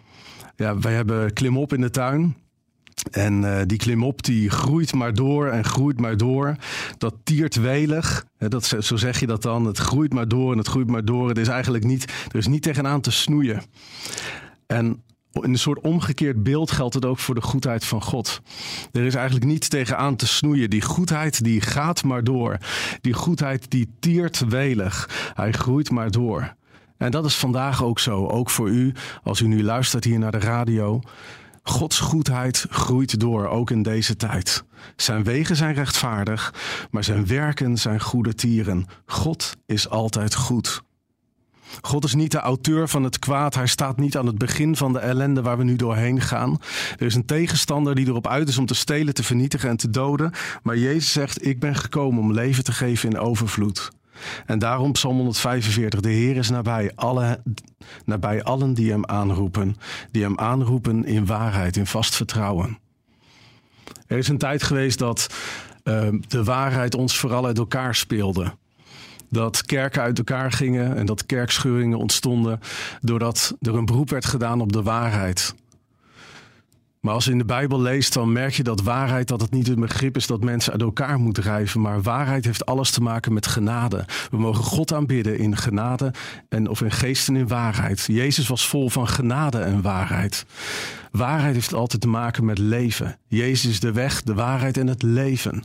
ja, 0.56 0.78
wij 0.78 0.94
hebben 0.94 1.32
klimop 1.32 1.72
in 1.72 1.80
de 1.80 1.90
tuin. 1.90 2.36
En 3.10 3.42
uh, 3.42 3.60
die 3.66 3.78
klimop 3.78 4.22
die 4.22 4.50
groeit 4.50 4.94
maar 4.94 5.14
door 5.14 5.46
en 5.46 5.64
groeit 5.64 6.00
maar 6.00 6.16
door. 6.16 6.56
Dat 6.98 7.14
tiert 7.24 7.54
welig. 7.54 8.26
Dat, 8.38 8.76
zo 8.78 8.96
zeg 8.96 9.20
je 9.20 9.26
dat 9.26 9.42
dan. 9.42 9.66
Het 9.66 9.78
groeit 9.78 10.12
maar 10.12 10.28
door 10.28 10.52
en 10.52 10.58
het 10.58 10.68
groeit 10.68 10.90
maar 10.90 11.04
door. 11.04 11.28
Het 11.28 11.38
is 11.38 11.48
eigenlijk 11.48 11.84
niet, 11.84 12.12
er 12.28 12.38
is 12.38 12.46
niet 12.46 12.62
tegenaan 12.62 13.00
te 13.00 13.10
snoeien. 13.10 13.62
En 14.66 15.02
een 15.40 15.58
soort 15.58 15.80
omgekeerd 15.80 16.42
beeld 16.42 16.70
geldt 16.70 16.94
het 16.94 17.04
ook 17.04 17.18
voor 17.18 17.34
de 17.34 17.42
goedheid 17.42 17.84
van 17.84 18.02
God. 18.02 18.40
Er 18.92 19.04
is 19.04 19.14
eigenlijk 19.14 19.46
niets 19.46 19.68
tegenaan 19.68 20.16
te 20.16 20.26
snoeien. 20.26 20.70
Die 20.70 20.82
goedheid 20.82 21.44
die 21.44 21.60
gaat 21.60 22.04
maar 22.04 22.24
door. 22.24 22.58
Die 23.00 23.12
goedheid 23.12 23.70
die 23.70 23.88
tiert 24.00 24.48
welig. 24.48 25.08
Hij 25.34 25.52
groeit 25.52 25.90
maar 25.90 26.10
door. 26.10 26.54
En 26.96 27.10
dat 27.10 27.24
is 27.24 27.36
vandaag 27.36 27.82
ook 27.84 27.98
zo. 27.98 28.26
Ook 28.26 28.50
voor 28.50 28.68
u, 28.68 28.92
als 29.22 29.40
u 29.40 29.46
nu 29.46 29.62
luistert 29.62 30.04
hier 30.04 30.18
naar 30.18 30.32
de 30.32 30.38
radio. 30.38 31.00
Gods 31.62 32.00
goedheid 32.00 32.66
groeit 32.70 33.20
door, 33.20 33.46
ook 33.48 33.70
in 33.70 33.82
deze 33.82 34.16
tijd. 34.16 34.64
Zijn 34.96 35.24
wegen 35.24 35.56
zijn 35.56 35.74
rechtvaardig, 35.74 36.54
maar 36.90 37.04
zijn 37.04 37.26
werken 37.26 37.78
zijn 37.78 38.00
goede 38.00 38.34
tieren. 38.34 38.86
God 39.06 39.56
is 39.66 39.88
altijd 39.88 40.34
goed. 40.34 40.82
God 41.80 42.04
is 42.04 42.14
niet 42.14 42.30
de 42.30 42.38
auteur 42.38 42.88
van 42.88 43.02
het 43.02 43.18
kwaad. 43.18 43.54
Hij 43.54 43.66
staat 43.66 43.97
niet 43.97 44.16
aan 44.16 44.26
het 44.26 44.38
begin 44.38 44.76
van 44.76 44.92
de 44.92 44.99
ellende 44.99 45.42
waar 45.42 45.59
we 45.59 45.64
nu 45.64 45.76
doorheen 45.76 46.21
gaan. 46.21 46.59
Er 46.99 47.06
is 47.06 47.14
een 47.14 47.26
tegenstander 47.26 47.94
die 47.94 48.06
erop 48.06 48.26
uit 48.26 48.49
is 48.49 48.59
om 48.59 48.66
te 48.66 48.75
stelen, 48.75 49.14
te 49.14 49.23
vernietigen 49.23 49.68
en 49.68 49.76
te 49.76 49.90
doden. 49.90 50.33
Maar 50.62 50.76
Jezus 50.76 51.12
zegt: 51.12 51.47
Ik 51.47 51.61
ben 51.61 51.75
gekomen 51.75 52.23
om 52.23 52.33
leven 52.33 52.64
te 52.64 52.73
geven 52.73 53.11
in 53.11 53.18
overvloed. 53.18 53.90
En 54.47 54.59
daarom 54.59 54.92
Psalm 54.92 55.16
145, 55.16 56.00
de 56.00 56.11
Heer 56.11 56.37
is 56.37 56.50
nabij, 56.50 56.92
alle, 56.94 57.42
nabij 58.04 58.42
allen 58.42 58.75
die 58.75 58.90
hem 58.90 59.06
aanroepen. 59.06 59.76
Die 60.11 60.23
hem 60.23 60.38
aanroepen 60.38 61.04
in 61.04 61.26
waarheid, 61.26 61.76
in 61.76 61.87
vast 61.87 62.14
vertrouwen. 62.14 62.78
Er 64.06 64.18
is 64.18 64.28
een 64.28 64.38
tijd 64.38 64.62
geweest 64.62 64.99
dat 64.99 65.26
uh, 65.85 66.09
de 66.28 66.44
waarheid 66.44 66.94
ons 66.94 67.18
vooral 67.18 67.47
uit 67.47 67.59
elkaar 67.59 67.94
speelde. 67.94 68.52
Dat 69.34 69.64
kerken 69.64 70.02
uit 70.02 70.18
elkaar 70.18 70.52
gingen 70.52 70.96
en 70.96 71.06
dat 71.06 71.26
kerkscheuringen 71.26 71.98
ontstonden 71.98 72.60
doordat 73.00 73.56
er 73.60 73.74
een 73.74 73.84
beroep 73.84 74.10
werd 74.10 74.24
gedaan 74.24 74.60
op 74.60 74.72
de 74.72 74.82
waarheid. 74.82 75.54
Maar 77.00 77.14
als 77.14 77.24
je 77.24 77.30
in 77.30 77.38
de 77.38 77.44
Bijbel 77.44 77.80
leest, 77.80 78.12
dan 78.12 78.32
merk 78.32 78.52
je 78.52 78.62
dat 78.62 78.82
waarheid 78.82 79.28
dat 79.28 79.40
het 79.40 79.50
niet 79.50 79.66
het 79.66 79.80
begrip 79.80 80.16
is 80.16 80.26
dat 80.26 80.44
mensen 80.44 80.72
uit 80.72 80.82
elkaar 80.82 81.18
moeten 81.18 81.42
drijven. 81.42 81.80
Maar 81.80 82.02
waarheid 82.02 82.44
heeft 82.44 82.66
alles 82.66 82.90
te 82.90 83.00
maken 83.00 83.32
met 83.32 83.46
genade. 83.46 84.04
We 84.30 84.36
mogen 84.36 84.64
God 84.64 84.92
aanbidden 84.92 85.38
in 85.38 85.56
genade 85.56 86.12
en 86.48 86.68
of 86.68 86.80
in 86.80 86.90
geesten 86.90 87.36
in 87.36 87.48
waarheid. 87.48 88.04
Jezus 88.06 88.48
was 88.48 88.68
vol 88.68 88.90
van 88.90 89.08
genade 89.08 89.58
en 89.58 89.82
waarheid. 89.82 90.46
Waarheid 91.16 91.54
heeft 91.54 91.75
altijd 91.75 92.00
te 92.00 92.09
maken 92.09 92.44
met 92.44 92.59
leven. 92.59 93.18
Jezus 93.28 93.71
is 93.71 93.80
de 93.80 93.92
weg, 93.92 94.23
de 94.23 94.35
waarheid 94.35 94.76
en 94.76 94.87
het 94.87 95.02
leven. 95.02 95.64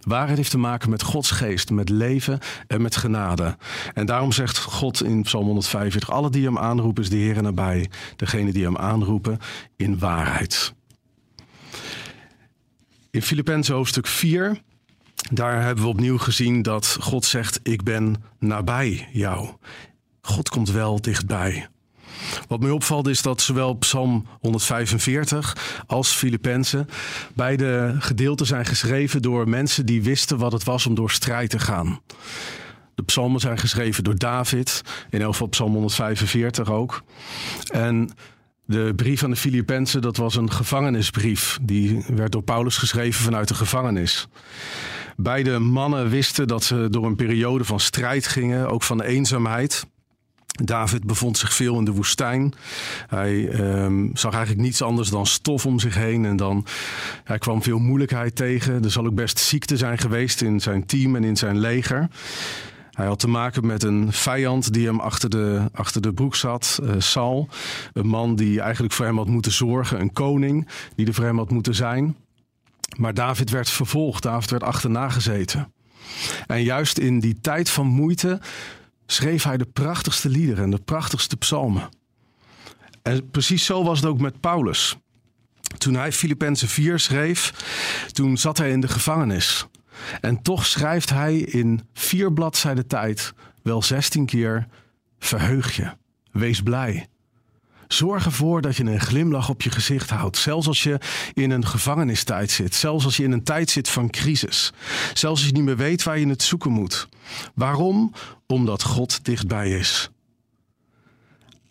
Waarheid 0.00 0.36
heeft 0.36 0.50
te 0.50 0.58
maken 0.58 0.90
met 0.90 1.02
Gods 1.02 1.30
geest, 1.30 1.70
met 1.70 1.88
leven 1.88 2.38
en 2.66 2.82
met 2.82 2.96
genade. 2.96 3.56
En 3.94 4.06
daarom 4.06 4.32
zegt 4.32 4.58
God 4.58 5.02
in 5.02 5.22
Psalm 5.22 5.44
145: 5.44 6.10
Alle 6.10 6.30
die 6.30 6.44
hem 6.44 6.58
aanroepen, 6.58 7.02
is 7.02 7.10
de 7.10 7.16
Heer 7.16 7.42
nabij. 7.42 7.90
Degene 8.16 8.52
die 8.52 8.64
hem 8.64 8.76
aanroepen 8.76 9.38
in 9.76 9.98
waarheid. 9.98 10.74
In 13.10 13.22
Filippenzen 13.22 13.74
hoofdstuk 13.74 14.06
4, 14.06 14.60
daar 15.30 15.62
hebben 15.62 15.84
we 15.84 15.90
opnieuw 15.90 16.18
gezien 16.18 16.62
dat 16.62 16.96
God 17.00 17.24
zegt: 17.24 17.60
Ik 17.62 17.82
ben 17.82 18.24
nabij 18.38 19.08
jou. 19.12 19.48
God 20.20 20.48
komt 20.48 20.70
wel 20.70 21.00
dichtbij. 21.00 21.68
Wat 22.48 22.60
mij 22.60 22.70
opvalt 22.70 23.06
is 23.08 23.22
dat 23.22 23.40
zowel 23.40 23.74
Psalm 23.74 24.26
145 24.40 25.82
als 25.86 26.12
Filippenzen 26.12 26.88
beide 27.34 27.96
gedeelten 27.98 28.46
zijn 28.46 28.66
geschreven 28.66 29.22
door 29.22 29.48
mensen 29.48 29.86
die 29.86 30.02
wisten 30.02 30.38
wat 30.38 30.52
het 30.52 30.64
was 30.64 30.86
om 30.86 30.94
door 30.94 31.10
strijd 31.10 31.50
te 31.50 31.58
gaan. 31.58 32.00
De 32.94 33.02
psalmen 33.02 33.40
zijn 33.40 33.58
geschreven 33.58 34.04
door 34.04 34.18
David, 34.18 34.82
in 35.10 35.20
elk 35.20 35.32
geval 35.32 35.46
Psalm 35.46 35.72
145 35.72 36.70
ook. 36.70 37.02
En 37.72 38.10
de 38.66 38.92
brief 38.96 39.24
aan 39.24 39.30
de 39.30 39.36
Filippenzen, 39.36 40.02
dat 40.02 40.16
was 40.16 40.36
een 40.36 40.50
gevangenisbrief. 40.50 41.58
Die 41.62 42.04
werd 42.08 42.32
door 42.32 42.42
Paulus 42.42 42.76
geschreven 42.76 43.24
vanuit 43.24 43.48
de 43.48 43.54
gevangenis. 43.54 44.28
Beide 45.16 45.58
mannen 45.58 46.08
wisten 46.08 46.48
dat 46.48 46.64
ze 46.64 46.86
door 46.90 47.06
een 47.06 47.16
periode 47.16 47.64
van 47.64 47.80
strijd 47.80 48.26
gingen, 48.26 48.68
ook 48.68 48.82
van 48.82 49.02
eenzaamheid. 49.02 49.86
David 50.64 51.04
bevond 51.04 51.38
zich 51.38 51.54
veel 51.54 51.78
in 51.78 51.84
de 51.84 51.92
woestijn. 51.92 52.52
Hij 53.06 53.48
um, 53.82 54.10
zag 54.14 54.32
eigenlijk 54.32 54.62
niets 54.62 54.82
anders 54.82 55.08
dan 55.08 55.26
stof 55.26 55.66
om 55.66 55.78
zich 55.78 55.94
heen. 55.94 56.24
En 56.24 56.36
dan 56.36 56.66
hij 57.24 57.38
kwam 57.38 57.62
veel 57.62 57.78
moeilijkheid 57.78 58.36
tegen. 58.36 58.84
Er 58.84 58.90
zal 58.90 59.06
ook 59.06 59.14
best 59.14 59.38
ziekte 59.38 59.76
zijn 59.76 59.98
geweest 59.98 60.42
in 60.42 60.60
zijn 60.60 60.86
team 60.86 61.16
en 61.16 61.24
in 61.24 61.36
zijn 61.36 61.58
leger. 61.58 62.08
Hij 62.90 63.06
had 63.06 63.18
te 63.18 63.28
maken 63.28 63.66
met 63.66 63.82
een 63.82 64.12
vijand 64.12 64.72
die 64.72 64.86
hem 64.86 65.00
achter 65.00 65.30
de, 65.30 65.68
achter 65.72 66.00
de 66.00 66.12
broek 66.12 66.36
zat, 66.36 66.78
uh, 66.82 66.90
Saul. 66.98 67.48
Een 67.92 68.06
man 68.06 68.36
die 68.36 68.60
eigenlijk 68.60 68.92
voor 68.92 69.06
hem 69.06 69.16
had 69.16 69.28
moeten 69.28 69.52
zorgen, 69.52 70.00
een 70.00 70.12
koning 70.12 70.68
die 70.94 71.06
er 71.06 71.14
voor 71.14 71.24
hem 71.24 71.38
had 71.38 71.50
moeten 71.50 71.74
zijn. 71.74 72.16
Maar 72.98 73.14
David 73.14 73.50
werd 73.50 73.70
vervolgd, 73.70 74.22
David 74.22 74.50
werd 74.50 74.62
achterna 74.62 75.08
gezeten. 75.08 75.72
En 76.46 76.62
juist 76.62 76.98
in 76.98 77.20
die 77.20 77.40
tijd 77.40 77.70
van 77.70 77.86
moeite 77.86 78.40
schreef 79.12 79.42
hij 79.42 79.56
de 79.56 79.66
prachtigste 79.66 80.28
liederen 80.28 80.64
en 80.64 80.70
de 80.70 80.80
prachtigste 80.84 81.36
psalmen. 81.36 81.88
En 83.02 83.30
precies 83.30 83.64
zo 83.64 83.84
was 83.84 84.00
het 84.00 84.08
ook 84.08 84.20
met 84.20 84.40
Paulus. 84.40 84.96
Toen 85.78 85.94
hij 85.94 86.12
Filippenzen 86.12 86.68
4 86.68 86.98
schreef, 86.98 87.52
toen 88.12 88.36
zat 88.36 88.58
hij 88.58 88.70
in 88.70 88.80
de 88.80 88.88
gevangenis. 88.88 89.66
En 90.20 90.42
toch 90.42 90.66
schrijft 90.66 91.10
hij 91.10 91.36
in 91.36 91.80
vier 91.92 92.32
bladzijden 92.32 92.86
tijd 92.86 93.32
wel 93.62 93.82
16 93.82 94.26
keer: 94.26 94.66
verheug 95.18 95.76
je, 95.76 95.92
wees 96.32 96.62
blij. 96.62 97.08
Zorg 97.92 98.24
ervoor 98.24 98.60
dat 98.60 98.76
je 98.76 98.84
een 98.84 99.00
glimlach 99.00 99.48
op 99.48 99.62
je 99.62 99.70
gezicht 99.70 100.10
houdt. 100.10 100.36
Zelfs 100.36 100.66
als 100.66 100.82
je 100.82 100.98
in 101.34 101.50
een 101.50 101.66
gevangenistijd 101.66 102.50
zit. 102.50 102.74
Zelfs 102.74 103.04
als 103.04 103.16
je 103.16 103.22
in 103.22 103.32
een 103.32 103.44
tijd 103.44 103.70
zit 103.70 103.88
van 103.88 104.10
crisis. 104.10 104.72
Zelfs 105.14 105.40
als 105.40 105.46
je 105.46 105.52
niet 105.52 105.64
meer 105.64 105.76
weet 105.76 106.02
waar 106.02 106.18
je 106.18 106.28
het 106.28 106.42
zoeken 106.42 106.70
moet. 106.70 107.08
Waarom? 107.54 108.12
Omdat 108.46 108.82
God 108.82 109.24
dichtbij 109.24 109.70
is. 109.70 110.10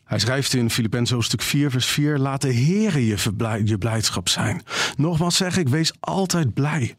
Hij 0.03 0.19
schrijft 0.19 0.53
in 0.53 0.69
Filippenzen 0.69 1.15
hoofdstuk 1.15 1.41
4, 1.41 1.71
vers 1.71 1.85
4: 1.85 2.17
Laat 2.17 2.41
de 2.41 2.53
Heere 2.53 3.05
je, 3.05 3.61
je 3.63 3.77
blijdschap 3.77 4.29
zijn. 4.29 4.61
Nogmaals 4.97 5.37
zeg 5.37 5.57
ik, 5.57 5.67
wees 5.67 5.93
altijd 5.99 6.53
blij. 6.53 6.95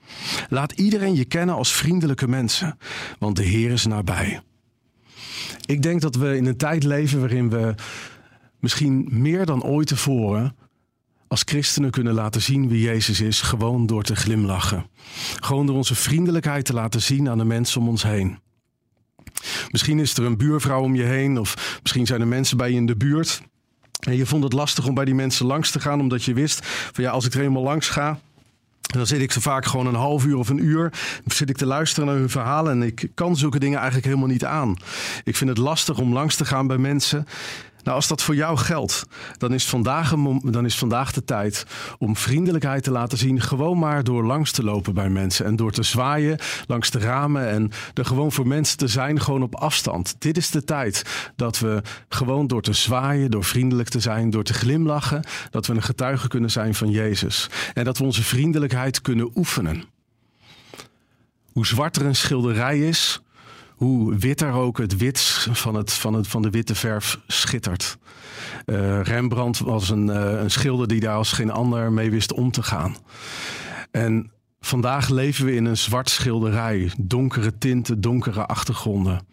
Laat 0.48 0.72
iedereen 0.72 1.14
je 1.14 1.24
kennen 1.24 1.54
als 1.54 1.72
vriendelijke 1.72 2.28
mensen, 2.28 2.78
want 3.18 3.36
de 3.36 3.44
Heer 3.44 3.70
is 3.70 3.86
nabij. 3.86 4.40
Ik 5.66 5.82
denk 5.82 6.00
dat 6.00 6.14
we 6.14 6.36
in 6.36 6.46
een 6.46 6.56
tijd 6.56 6.84
leven 6.84 7.20
waarin 7.20 7.50
we 7.50 7.74
misschien 8.60 9.08
meer 9.10 9.46
dan 9.46 9.62
ooit 9.62 9.86
tevoren 9.86 10.56
als 11.28 11.42
christenen 11.44 11.90
kunnen 11.90 12.14
laten 12.14 12.42
zien 12.42 12.68
wie 12.68 12.82
Jezus 12.82 13.20
is, 13.20 13.40
gewoon 13.40 13.86
door 13.86 14.02
te 14.02 14.16
glimlachen. 14.16 14.86
Gewoon 15.40 15.66
door 15.66 15.76
onze 15.76 15.94
vriendelijkheid 15.94 16.64
te 16.64 16.72
laten 16.72 17.02
zien 17.02 17.28
aan 17.28 17.38
de 17.38 17.44
mensen 17.44 17.80
om 17.80 17.88
ons 17.88 18.02
heen. 18.02 18.38
Misschien 19.70 19.98
is 19.98 20.16
er 20.16 20.24
een 20.24 20.36
buurvrouw 20.36 20.82
om 20.82 20.94
je 20.94 21.02
heen, 21.02 21.38
of 21.38 21.78
misschien 21.82 22.06
zijn 22.06 22.20
er 22.20 22.26
mensen 22.26 22.56
bij 22.56 22.70
je 22.70 22.76
in 22.76 22.86
de 22.86 22.96
buurt. 22.96 23.42
En 24.00 24.16
je 24.16 24.26
vond 24.26 24.44
het 24.44 24.52
lastig 24.52 24.86
om 24.86 24.94
bij 24.94 25.04
die 25.04 25.14
mensen 25.14 25.46
langs 25.46 25.70
te 25.70 25.80
gaan, 25.80 26.00
omdat 26.00 26.24
je 26.24 26.34
wist 26.34 26.66
van 26.66 27.04
ja, 27.04 27.10
als 27.10 27.26
ik 27.26 27.34
er 27.34 27.40
eenmaal 27.40 27.62
langs 27.62 27.88
ga, 27.88 28.18
dan 28.80 29.06
zit 29.06 29.20
ik 29.20 29.32
zo 29.32 29.40
vaak 29.40 29.64
gewoon 29.64 29.86
een 29.86 29.94
half 29.94 30.24
uur 30.24 30.36
of 30.36 30.48
een 30.48 30.64
uur. 30.64 30.92
Zit 31.26 31.50
ik 31.50 31.56
te 31.56 31.66
luisteren 31.66 32.08
naar 32.08 32.18
hun 32.18 32.30
verhalen. 32.30 32.72
En 32.72 32.82
ik 32.82 33.10
kan 33.14 33.36
zulke 33.36 33.58
dingen 33.58 33.76
eigenlijk 33.76 34.06
helemaal 34.06 34.28
niet 34.28 34.44
aan. 34.44 34.76
Ik 35.24 35.36
vind 35.36 35.50
het 35.50 35.58
lastig 35.58 35.98
om 35.98 36.12
langs 36.12 36.36
te 36.36 36.44
gaan 36.44 36.66
bij 36.66 36.78
mensen. 36.78 37.26
Nou, 37.82 37.96
als 37.96 38.08
dat 38.08 38.22
voor 38.22 38.34
jou 38.34 38.56
geldt, 38.56 39.06
dan 39.38 39.52
is, 39.52 39.66
vandaag 39.66 40.14
dan 40.42 40.64
is 40.64 40.78
vandaag 40.78 41.12
de 41.12 41.24
tijd 41.24 41.66
om 41.98 42.16
vriendelijkheid 42.16 42.82
te 42.82 42.90
laten 42.90 43.18
zien. 43.18 43.40
Gewoon 43.40 43.78
maar 43.78 44.04
door 44.04 44.24
langs 44.24 44.52
te 44.52 44.64
lopen 44.64 44.94
bij 44.94 45.10
mensen 45.10 45.46
en 45.46 45.56
door 45.56 45.72
te 45.72 45.82
zwaaien 45.82 46.38
langs 46.66 46.90
de 46.90 46.98
ramen 46.98 47.48
en 47.48 47.70
er 47.94 48.04
gewoon 48.04 48.32
voor 48.32 48.46
mensen 48.46 48.78
te 48.78 48.88
zijn, 48.88 49.20
gewoon 49.20 49.42
op 49.42 49.54
afstand. 49.54 50.14
Dit 50.18 50.36
is 50.36 50.50
de 50.50 50.64
tijd 50.64 51.30
dat 51.36 51.58
we 51.58 51.82
gewoon 52.08 52.46
door 52.46 52.62
te 52.62 52.72
zwaaien, 52.72 53.30
door 53.30 53.44
vriendelijk 53.44 53.88
te 53.88 54.00
zijn, 54.00 54.30
door 54.30 54.44
te 54.44 54.52
glimlachen, 54.52 55.24
dat 55.50 55.66
we 55.66 55.74
een 55.74 55.82
getuige 55.82 56.28
kunnen 56.28 56.50
zijn 56.50 56.74
van 56.74 56.90
Jezus. 56.90 57.48
En 57.74 57.84
dat 57.84 57.98
we 57.98 58.04
onze 58.04 58.22
vriendelijkheid 58.22 59.00
kunnen 59.00 59.30
oefenen. 59.34 59.84
Hoe 61.52 61.66
zwarter 61.66 62.06
een 62.06 62.16
schilderij 62.16 62.78
is, 62.78 63.20
hoe 63.80 64.16
witter 64.16 64.52
ook 64.52 64.78
het 64.78 64.96
wit 64.96 65.20
van, 65.52 65.74
het, 65.74 65.92
van, 65.92 66.14
het, 66.14 66.28
van 66.28 66.42
de 66.42 66.50
witte 66.50 66.74
verf 66.74 67.18
schittert. 67.26 67.98
Eh, 68.66 69.00
Rembrandt 69.02 69.58
was 69.58 69.90
een, 69.90 70.10
eh, 70.10 70.40
een 70.40 70.50
schilder 70.50 70.88
die 70.88 71.00
daar 71.00 71.16
als 71.16 71.32
geen 71.32 71.50
ander 71.50 71.92
mee 71.92 72.10
wist 72.10 72.32
om 72.32 72.50
te 72.50 72.62
gaan. 72.62 72.96
En 73.90 74.30
vandaag 74.60 75.08
leven 75.08 75.44
we 75.44 75.54
in 75.54 75.64
een 75.64 75.76
zwart 75.76 76.10
schilderij, 76.10 76.90
donkere 76.98 77.58
tinten, 77.58 78.00
donkere 78.00 78.46
achtergronden. 78.46 79.26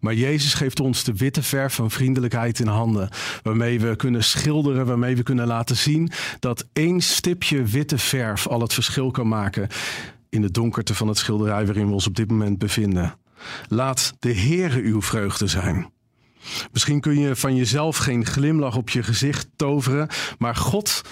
Maar 0.00 0.14
Jezus 0.14 0.54
geeft 0.54 0.80
ons 0.80 1.04
de 1.04 1.14
witte 1.14 1.42
verf 1.42 1.74
van 1.74 1.90
vriendelijkheid 1.90 2.58
in 2.58 2.66
handen, 2.66 3.08
waarmee 3.42 3.80
we 3.80 3.96
kunnen 3.96 4.24
schilderen, 4.24 4.86
waarmee 4.86 5.16
we 5.16 5.22
kunnen 5.22 5.46
laten 5.46 5.76
zien 5.76 6.10
dat 6.38 6.66
één 6.72 7.00
stipje 7.00 7.62
witte 7.62 7.98
verf 7.98 8.46
al 8.46 8.60
het 8.60 8.74
verschil 8.74 9.10
kan 9.10 9.28
maken 9.28 9.68
in 10.28 10.42
de 10.42 10.50
donkerte 10.50 10.94
van 10.94 11.08
het 11.08 11.18
schilderij 11.18 11.66
waarin 11.66 11.86
we 11.86 11.92
ons 11.92 12.06
op 12.06 12.14
dit 12.14 12.30
moment 12.30 12.58
bevinden. 12.58 13.14
Laat 13.68 14.12
de 14.18 14.34
Heere 14.34 14.80
uw 14.80 15.02
vreugde 15.02 15.46
zijn. 15.46 15.90
Misschien 16.72 17.00
kun 17.00 17.20
je 17.20 17.36
van 17.36 17.56
jezelf 17.56 17.96
geen 17.96 18.26
glimlach 18.26 18.76
op 18.76 18.90
je 18.90 19.02
gezicht 19.02 19.48
toveren, 19.56 20.08
maar 20.38 20.56
God 20.56 21.02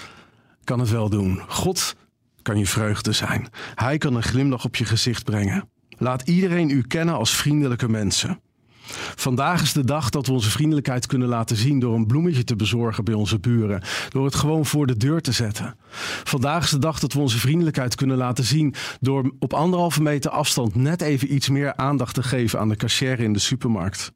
kan 0.63 0.79
het 0.79 0.89
wel 0.89 1.09
doen. 1.09 1.41
God 1.47 1.95
kan 2.41 2.57
je 2.57 2.65
vreugde 2.65 3.11
zijn. 3.11 3.47
Hij 3.75 3.97
kan 3.97 4.15
een 4.15 4.23
glimlach 4.23 4.65
op 4.65 4.75
je 4.75 4.85
gezicht 4.85 5.23
brengen. 5.23 5.69
Laat 5.97 6.21
iedereen 6.21 6.69
u 6.69 6.81
kennen 6.81 7.15
als 7.15 7.35
vriendelijke 7.35 7.89
mensen. 7.89 8.39
Vandaag 9.15 9.61
is 9.61 9.73
de 9.73 9.85
dag 9.85 10.09
dat 10.09 10.27
we 10.27 10.33
onze 10.33 10.49
vriendelijkheid 10.49 11.05
kunnen 11.05 11.27
laten 11.27 11.55
zien 11.55 11.79
door 11.79 11.95
een 11.95 12.07
bloemetje 12.07 12.43
te 12.43 12.55
bezorgen 12.55 13.03
bij 13.03 13.13
onze 13.13 13.39
buren, 13.39 13.83
door 14.09 14.25
het 14.25 14.35
gewoon 14.35 14.65
voor 14.65 14.87
de 14.87 14.97
deur 14.97 15.21
te 15.21 15.31
zetten. 15.31 15.75
Vandaag 16.23 16.63
is 16.63 16.69
de 16.69 16.79
dag 16.79 16.99
dat 16.99 17.13
we 17.13 17.19
onze 17.19 17.39
vriendelijkheid 17.39 17.95
kunnen 17.95 18.17
laten 18.17 18.43
zien 18.43 18.73
door 18.99 19.33
op 19.39 19.53
anderhalve 19.53 20.01
meter 20.01 20.31
afstand 20.31 20.75
net 20.75 21.01
even 21.01 21.33
iets 21.33 21.49
meer 21.49 21.75
aandacht 21.75 22.13
te 22.13 22.23
geven 22.23 22.59
aan 22.59 22.69
de 22.69 22.75
cashier 22.75 23.19
in 23.19 23.33
de 23.33 23.39
supermarkt. 23.39 24.11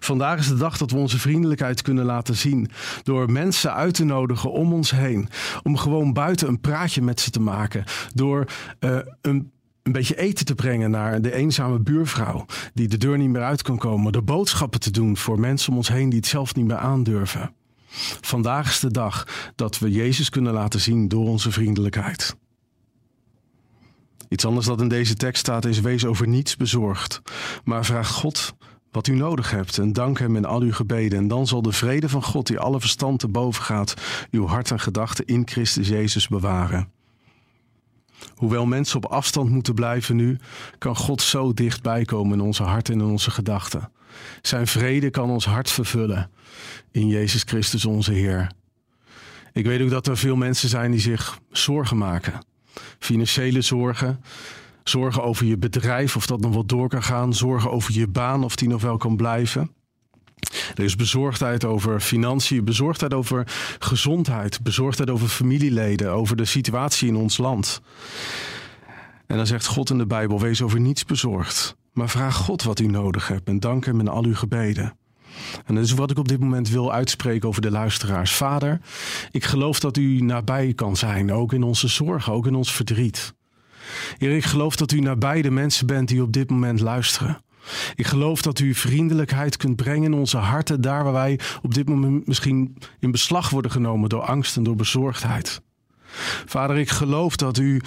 Vandaag 0.00 0.38
is 0.38 0.48
de 0.48 0.56
dag 0.56 0.76
dat 0.76 0.90
we 0.90 0.96
onze 0.96 1.18
vriendelijkheid 1.18 1.82
kunnen 1.82 2.04
laten 2.04 2.36
zien 2.36 2.70
door 3.02 3.30
mensen 3.30 3.74
uit 3.74 3.94
te 3.94 4.04
nodigen 4.04 4.52
om 4.52 4.72
ons 4.72 4.90
heen. 4.90 5.28
Om 5.62 5.76
gewoon 5.76 6.12
buiten 6.12 6.48
een 6.48 6.60
praatje 6.60 7.02
met 7.02 7.20
ze 7.20 7.30
te 7.30 7.40
maken. 7.40 7.84
Door 8.14 8.44
uh, 8.80 8.98
een 9.20 9.50
een 9.90 9.96
beetje 9.96 10.16
eten 10.16 10.46
te 10.46 10.54
brengen 10.54 10.90
naar 10.90 11.22
de 11.22 11.34
eenzame 11.34 11.78
buurvrouw 11.78 12.46
die 12.74 12.88
de 12.88 12.96
deur 12.96 13.18
niet 13.18 13.28
meer 13.28 13.42
uit 13.42 13.62
kan 13.62 13.78
komen. 13.78 14.12
De 14.12 14.22
boodschappen 14.22 14.80
te 14.80 14.90
doen 14.90 15.16
voor 15.16 15.40
mensen 15.40 15.70
om 15.70 15.76
ons 15.76 15.88
heen 15.88 16.08
die 16.08 16.18
het 16.18 16.28
zelf 16.28 16.54
niet 16.54 16.66
meer 16.66 16.76
aandurven. 16.76 17.54
Vandaag 18.20 18.68
is 18.68 18.80
de 18.80 18.90
dag 18.90 19.26
dat 19.54 19.78
we 19.78 19.90
Jezus 19.90 20.28
kunnen 20.28 20.52
laten 20.52 20.80
zien 20.80 21.08
door 21.08 21.26
onze 21.26 21.50
vriendelijkheid. 21.52 22.36
Iets 24.28 24.44
anders 24.44 24.66
dat 24.66 24.80
in 24.80 24.88
deze 24.88 25.14
tekst 25.14 25.40
staat 25.40 25.64
is: 25.64 25.80
wees 25.80 26.04
over 26.04 26.28
niets 26.28 26.56
bezorgd, 26.56 27.22
maar 27.64 27.84
vraag 27.84 28.08
God 28.08 28.54
wat 28.90 29.06
u 29.06 29.14
nodig 29.14 29.50
hebt 29.50 29.78
en 29.78 29.92
dank 29.92 30.18
Hem 30.18 30.36
in 30.36 30.44
al 30.44 30.60
uw 30.60 30.72
gebeden. 30.72 31.18
En 31.18 31.28
dan 31.28 31.46
zal 31.46 31.62
de 31.62 31.72
vrede 31.72 32.08
van 32.08 32.22
God, 32.22 32.46
die 32.46 32.58
alle 32.58 32.80
verstand 32.80 33.18
te 33.18 33.28
boven 33.28 33.62
gaat, 33.62 33.94
uw 34.30 34.46
hart 34.46 34.70
en 34.70 34.80
gedachten 34.80 35.26
in 35.26 35.42
Christus 35.48 35.88
Jezus 35.88 36.28
bewaren. 36.28 36.99
Hoewel 38.34 38.66
mensen 38.66 38.96
op 38.96 39.04
afstand 39.04 39.50
moeten 39.50 39.74
blijven 39.74 40.16
nu, 40.16 40.38
kan 40.78 40.96
God 40.96 41.22
zo 41.22 41.54
dichtbij 41.54 42.04
komen 42.04 42.38
in 42.38 42.44
onze 42.44 42.62
harten 42.62 42.94
en 42.94 43.00
in 43.00 43.06
onze 43.06 43.30
gedachten. 43.30 43.90
Zijn 44.42 44.66
vrede 44.66 45.10
kan 45.10 45.30
ons 45.30 45.44
hart 45.44 45.70
vervullen 45.70 46.30
in 46.90 47.06
Jezus 47.06 47.42
Christus 47.42 47.84
onze 47.84 48.12
Heer. 48.12 48.50
Ik 49.52 49.66
weet 49.66 49.82
ook 49.82 49.90
dat 49.90 50.06
er 50.06 50.16
veel 50.16 50.36
mensen 50.36 50.68
zijn 50.68 50.90
die 50.90 51.00
zich 51.00 51.38
zorgen 51.50 51.98
maken. 51.98 52.44
Financiële 52.98 53.60
zorgen, 53.60 54.24
zorgen 54.84 55.22
over 55.22 55.46
je 55.46 55.58
bedrijf 55.58 56.16
of 56.16 56.26
dat 56.26 56.40
nog 56.40 56.52
wel 56.52 56.66
door 56.66 56.88
kan 56.88 57.02
gaan, 57.02 57.34
zorgen 57.34 57.70
over 57.70 57.94
je 57.94 58.06
baan 58.06 58.44
of 58.44 58.56
die 58.56 58.68
nog 58.68 58.82
wel 58.82 58.96
kan 58.96 59.16
blijven. 59.16 59.70
Er 60.74 60.84
is 60.84 60.96
bezorgdheid 60.96 61.64
over 61.64 62.00
financiën, 62.00 62.64
bezorgdheid 62.64 63.14
over 63.14 63.46
gezondheid, 63.78 64.62
bezorgdheid 64.62 65.10
over 65.10 65.28
familieleden, 65.28 66.10
over 66.10 66.36
de 66.36 66.44
situatie 66.44 67.08
in 67.08 67.16
ons 67.16 67.38
land. 67.38 67.80
En 69.26 69.36
dan 69.36 69.46
zegt 69.46 69.66
God 69.66 69.90
in 69.90 69.98
de 69.98 70.06
Bijbel: 70.06 70.40
wees 70.40 70.62
over 70.62 70.80
niets 70.80 71.04
bezorgd, 71.04 71.76
maar 71.92 72.08
vraag 72.08 72.36
God 72.36 72.62
wat 72.62 72.80
u 72.80 72.86
nodig 72.86 73.28
hebt 73.28 73.48
en 73.48 73.60
dank 73.60 73.84
Hem 73.84 74.00
in 74.00 74.08
al 74.08 74.24
uw 74.24 74.34
gebeden. 74.34 74.98
En 75.66 75.74
dat 75.74 75.84
is 75.84 75.92
wat 75.92 76.10
ik 76.10 76.18
op 76.18 76.28
dit 76.28 76.40
moment 76.40 76.68
wil 76.68 76.92
uitspreken 76.92 77.48
over 77.48 77.62
de 77.62 77.70
luisteraars. 77.70 78.32
Vader, 78.32 78.80
ik 79.30 79.44
geloof 79.44 79.80
dat 79.80 79.96
u 79.96 80.20
nabij 80.20 80.72
kan 80.74 80.96
zijn, 80.96 81.32
ook 81.32 81.52
in 81.52 81.62
onze 81.62 81.88
zorgen, 81.88 82.32
ook 82.32 82.46
in 82.46 82.54
ons 82.54 82.72
verdriet. 82.72 83.34
Heer, 84.18 84.36
ik 84.36 84.44
geloof 84.44 84.76
dat 84.76 84.92
u 84.92 85.00
nabij 85.00 85.42
de 85.42 85.50
mensen 85.50 85.86
bent 85.86 86.08
die 86.08 86.22
op 86.22 86.32
dit 86.32 86.50
moment 86.50 86.80
luisteren. 86.80 87.40
Ik 87.94 88.06
geloof 88.06 88.42
dat 88.42 88.58
u 88.58 88.74
vriendelijkheid 88.74 89.56
kunt 89.56 89.76
brengen 89.76 90.12
in 90.12 90.18
onze 90.18 90.36
harten, 90.36 90.80
daar 90.80 91.04
waar 91.04 91.12
wij 91.12 91.38
op 91.62 91.74
dit 91.74 91.88
moment 91.88 92.26
misschien 92.26 92.76
in 92.98 93.10
beslag 93.10 93.50
worden 93.50 93.70
genomen 93.70 94.08
door 94.08 94.22
angst 94.22 94.56
en 94.56 94.62
door 94.62 94.76
bezorgdheid. 94.76 95.60
Vader, 96.46 96.78
ik 96.78 96.88
geloof 96.88 97.36
dat 97.36 97.58
u 97.58 97.80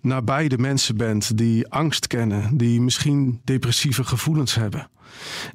nabij 0.00 0.48
de 0.48 0.58
mensen 0.58 0.96
bent 0.96 1.36
die 1.38 1.68
angst 1.68 2.06
kennen, 2.06 2.56
die 2.56 2.80
misschien 2.80 3.40
depressieve 3.44 4.04
gevoelens 4.04 4.54
hebben. 4.54 4.88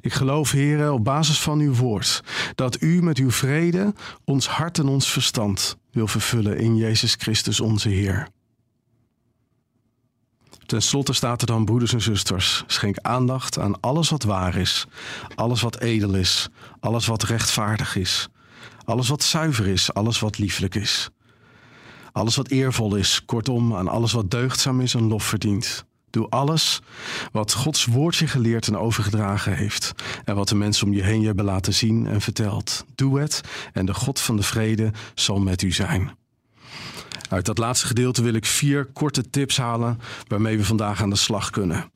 Ik 0.00 0.12
geloof, 0.12 0.50
heren, 0.50 0.92
op 0.92 1.04
basis 1.04 1.40
van 1.40 1.60
uw 1.60 1.74
woord, 1.74 2.22
dat 2.54 2.82
u 2.82 3.02
met 3.02 3.18
uw 3.18 3.30
vrede 3.30 3.94
ons 4.24 4.48
hart 4.48 4.78
en 4.78 4.86
ons 4.86 5.10
verstand 5.10 5.76
wil 5.90 6.06
vervullen 6.06 6.58
in 6.58 6.76
Jezus 6.76 7.14
Christus 7.18 7.60
onze 7.60 7.88
Heer. 7.88 8.28
Ten 10.66 10.82
slotte 10.82 11.12
staat 11.12 11.40
er 11.40 11.46
dan, 11.46 11.64
broeders 11.64 11.92
en 11.92 12.00
zusters, 12.00 12.64
schenk 12.66 12.98
aandacht 12.98 13.58
aan 13.58 13.80
alles 13.80 14.10
wat 14.10 14.22
waar 14.22 14.56
is, 14.56 14.86
alles 15.34 15.60
wat 15.60 15.80
edel 15.80 16.14
is, 16.14 16.48
alles 16.80 17.06
wat 17.06 17.22
rechtvaardig 17.22 17.96
is, 17.96 18.28
alles 18.84 19.08
wat 19.08 19.22
zuiver 19.22 19.66
is, 19.66 19.92
alles 19.94 20.20
wat 20.20 20.38
lieflijk 20.38 20.74
is, 20.74 21.10
alles 22.12 22.36
wat 22.36 22.48
eervol 22.48 22.94
is, 22.94 23.24
kortom 23.24 23.74
aan 23.74 23.88
alles 23.88 24.12
wat 24.12 24.30
deugdzaam 24.30 24.80
is 24.80 24.94
en 24.94 25.08
lof 25.08 25.24
verdient. 25.24 25.84
Doe 26.10 26.28
alles 26.28 26.80
wat 27.32 27.52
Gods 27.52 27.84
woord 27.84 28.16
je 28.16 28.26
geleerd 28.26 28.66
en 28.66 28.76
overgedragen 28.76 29.56
heeft 29.56 29.92
en 30.24 30.34
wat 30.34 30.48
de 30.48 30.54
mensen 30.54 30.86
om 30.86 30.92
je 30.92 31.02
heen 31.02 31.20
je 31.20 31.26
hebben 31.26 31.44
laten 31.44 31.74
zien 31.74 32.06
en 32.06 32.20
verteld. 32.20 32.84
Doe 32.94 33.20
het 33.20 33.40
en 33.72 33.86
de 33.86 33.94
God 33.94 34.20
van 34.20 34.36
de 34.36 34.42
vrede 34.42 34.92
zal 35.14 35.38
met 35.38 35.62
u 35.62 35.72
zijn. 35.72 36.16
Uit 37.28 37.46
dat 37.46 37.58
laatste 37.58 37.86
gedeelte 37.86 38.22
wil 38.22 38.34
ik 38.34 38.46
vier 38.46 38.84
korte 38.84 39.30
tips 39.30 39.56
halen 39.56 40.00
waarmee 40.28 40.56
we 40.56 40.64
vandaag 40.64 41.02
aan 41.02 41.10
de 41.10 41.16
slag 41.16 41.50
kunnen. 41.50 41.90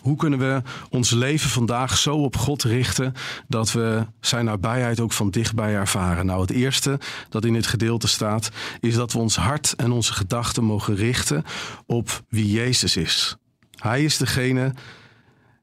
Hoe 0.00 0.16
kunnen 0.16 0.38
we 0.38 0.62
ons 0.90 1.10
leven 1.10 1.50
vandaag 1.50 1.98
zo 1.98 2.16
op 2.16 2.36
God 2.36 2.62
richten 2.62 3.12
dat 3.48 3.72
we 3.72 4.06
zijn 4.20 4.44
nabijheid 4.44 5.00
ook 5.00 5.12
van 5.12 5.30
dichtbij 5.30 5.74
ervaren? 5.74 6.26
Nou, 6.26 6.40
het 6.40 6.50
eerste 6.50 7.00
dat 7.28 7.44
in 7.44 7.52
dit 7.52 7.66
gedeelte 7.66 8.08
staat, 8.08 8.50
is 8.80 8.94
dat 8.94 9.12
we 9.12 9.18
ons 9.18 9.36
hart 9.36 9.74
en 9.76 9.90
onze 9.90 10.12
gedachten 10.12 10.64
mogen 10.64 10.94
richten 10.94 11.44
op 11.86 12.22
wie 12.28 12.50
Jezus 12.50 12.96
is. 12.96 13.36
Hij 13.76 14.04
is 14.04 14.16
degene 14.16 14.74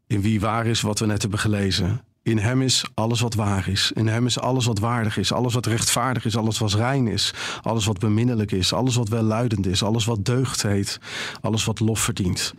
in 0.07 0.21
wie 0.21 0.39
waar 0.39 0.65
is 0.65 0.81
wat 0.81 0.99
we 0.99 1.05
net 1.05 1.21
hebben 1.21 1.39
gelezen. 1.39 2.01
In 2.25 2.37
hem 2.37 2.61
is 2.61 2.85
alles 2.93 3.19
wat 3.19 3.33
waar 3.33 3.67
is. 3.67 3.91
In 3.91 4.07
hem 4.07 4.25
is 4.25 4.39
alles 4.39 4.65
wat 4.65 4.79
waardig 4.79 5.17
is. 5.17 5.31
Alles 5.31 5.53
wat 5.53 5.65
rechtvaardig 5.65 6.25
is. 6.25 6.37
Alles 6.37 6.57
wat 6.57 6.73
rein 6.73 7.07
is. 7.07 7.33
Alles 7.61 7.85
wat 7.85 7.99
beminnelijk 7.99 8.51
is. 8.51 8.73
Alles 8.73 8.95
wat 8.95 9.09
welluidend 9.09 9.65
is. 9.67 9.83
Alles 9.83 10.05
wat 10.05 10.25
deugd 10.25 10.61
heet. 10.61 10.99
Alles 11.41 11.65
wat 11.65 11.79
lof 11.79 11.99
verdient. 11.99 12.53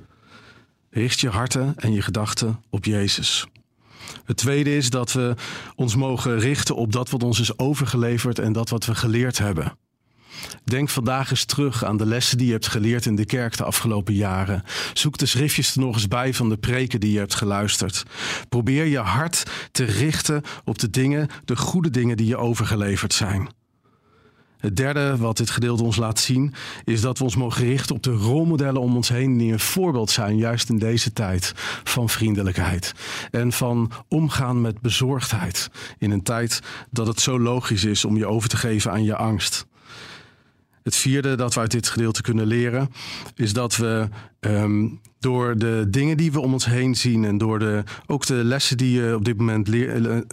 Richt 0.91 1.21
je 1.21 1.29
harten 1.29 1.75
en 1.77 1.93
je 1.93 2.03
gedachten 2.03 2.63
op 2.71 2.85
Jezus. 2.85 3.47
Het 4.25 4.37
tweede 4.37 4.77
is 4.77 4.91
dat 4.91 5.13
we 5.13 5.35
ons 5.75 5.97
mogen 5.97 6.39
richten 6.39 6.77
op 6.77 6.93
dat 6.93 7.11
wat 7.11 7.23
ons 7.23 7.41
is 7.41 7.59
overgeleverd 7.59 8.39
en 8.39 8.53
dat 8.53 8.69
wat 8.69 8.85
we 8.85 8.95
geleerd 8.95 9.39
hebben. 9.39 9.77
Denk 10.65 10.89
vandaag 10.89 11.31
eens 11.31 11.45
terug 11.45 11.85
aan 11.85 11.97
de 11.97 12.07
lessen 12.07 12.39
die 12.39 12.47
je 12.47 12.53
hebt 12.53 12.69
geleerd 12.69 13.07
in 13.07 13.17
de 13.17 13.25
kerk 13.25 13.57
de 13.57 13.65
afgelopen 13.65 14.15
jaren. 14.15 14.63
Zoek 14.93 15.19
de 15.19 15.27
schriftjes 15.27 15.75
er 15.75 15.81
nog 15.81 15.95
eens 15.95 16.09
bij 16.09 16.35
van 16.35 16.49
de 16.49 16.57
preken 16.57 17.01
die 17.01 17.13
je 17.13 17.19
hebt 17.19 17.35
geluisterd. 17.35 18.03
Probeer 18.49 18.85
je 18.85 18.99
hart 18.99 19.43
te 19.73 19.85
richten 19.85 20.43
op 20.65 20.79
de 20.79 20.91
dingen, 20.91 21.29
de 21.45 21.57
goede 21.57 21.91
dingen 21.91 22.17
die 22.17 22.27
je 22.27 22.37
overgeleverd 22.37 23.15
zijn. 23.15 23.49
Het 24.59 24.77
derde 24.77 25.17
wat 25.17 25.37
dit 25.37 25.51
gedeelte 25.51 25.83
ons 25.83 25.97
laat 25.97 26.19
zien, 26.19 26.55
is 26.85 27.01
dat 27.01 27.19
we 27.19 27.25
ons 27.25 27.37
mogen 27.37 27.65
richten 27.65 27.95
op 27.95 28.03
de 28.03 28.13
rolmodellen 28.13 28.81
om 28.81 28.97
ons 28.97 29.09
heen 29.09 29.39
die 29.39 29.53
een 29.53 29.61
voorbeeld 29.61 30.11
zijn, 30.11 30.37
juist 30.37 30.69
in 30.69 30.79
deze 30.79 31.13
tijd 31.13 31.53
van 31.85 32.09
vriendelijkheid 32.09 32.93
en 33.31 33.53
van 33.53 33.91
omgaan 34.09 34.61
met 34.61 34.81
bezorgdheid. 34.81 35.71
In 35.99 36.11
een 36.11 36.23
tijd 36.23 36.61
dat 36.91 37.07
het 37.07 37.21
zo 37.21 37.41
logisch 37.41 37.85
is 37.85 38.05
om 38.05 38.17
je 38.17 38.27
over 38.27 38.49
te 38.49 38.57
geven 38.57 38.91
aan 38.91 39.05
je 39.05 39.17
angst. 39.17 39.67
Het 40.87 40.97
vierde 40.97 41.35
dat 41.35 41.55
we 41.55 41.61
uit 41.61 41.71
dit 41.71 41.89
gedeelte 41.89 42.23
kunnen 42.23 42.47
leren, 42.47 42.89
is 43.35 43.53
dat 43.53 43.77
we 43.77 44.09
ehm, 44.41 44.89
door 45.19 45.59
de 45.59 45.87
dingen 45.89 46.17
die 46.17 46.33
we 46.33 46.41
om 46.41 46.53
ons 46.53 46.67
heen 46.67 46.95
zien 46.95 47.25
en 47.25 47.39
door 47.39 47.59
de, 47.59 47.83
ook 48.07 48.27
de 48.27 48.35
lessen 48.35 48.77
die 48.77 49.01
je 49.01 49.15
op 49.15 49.25
dit 49.25 49.37
moment 49.37 49.69
leert 49.69 50.25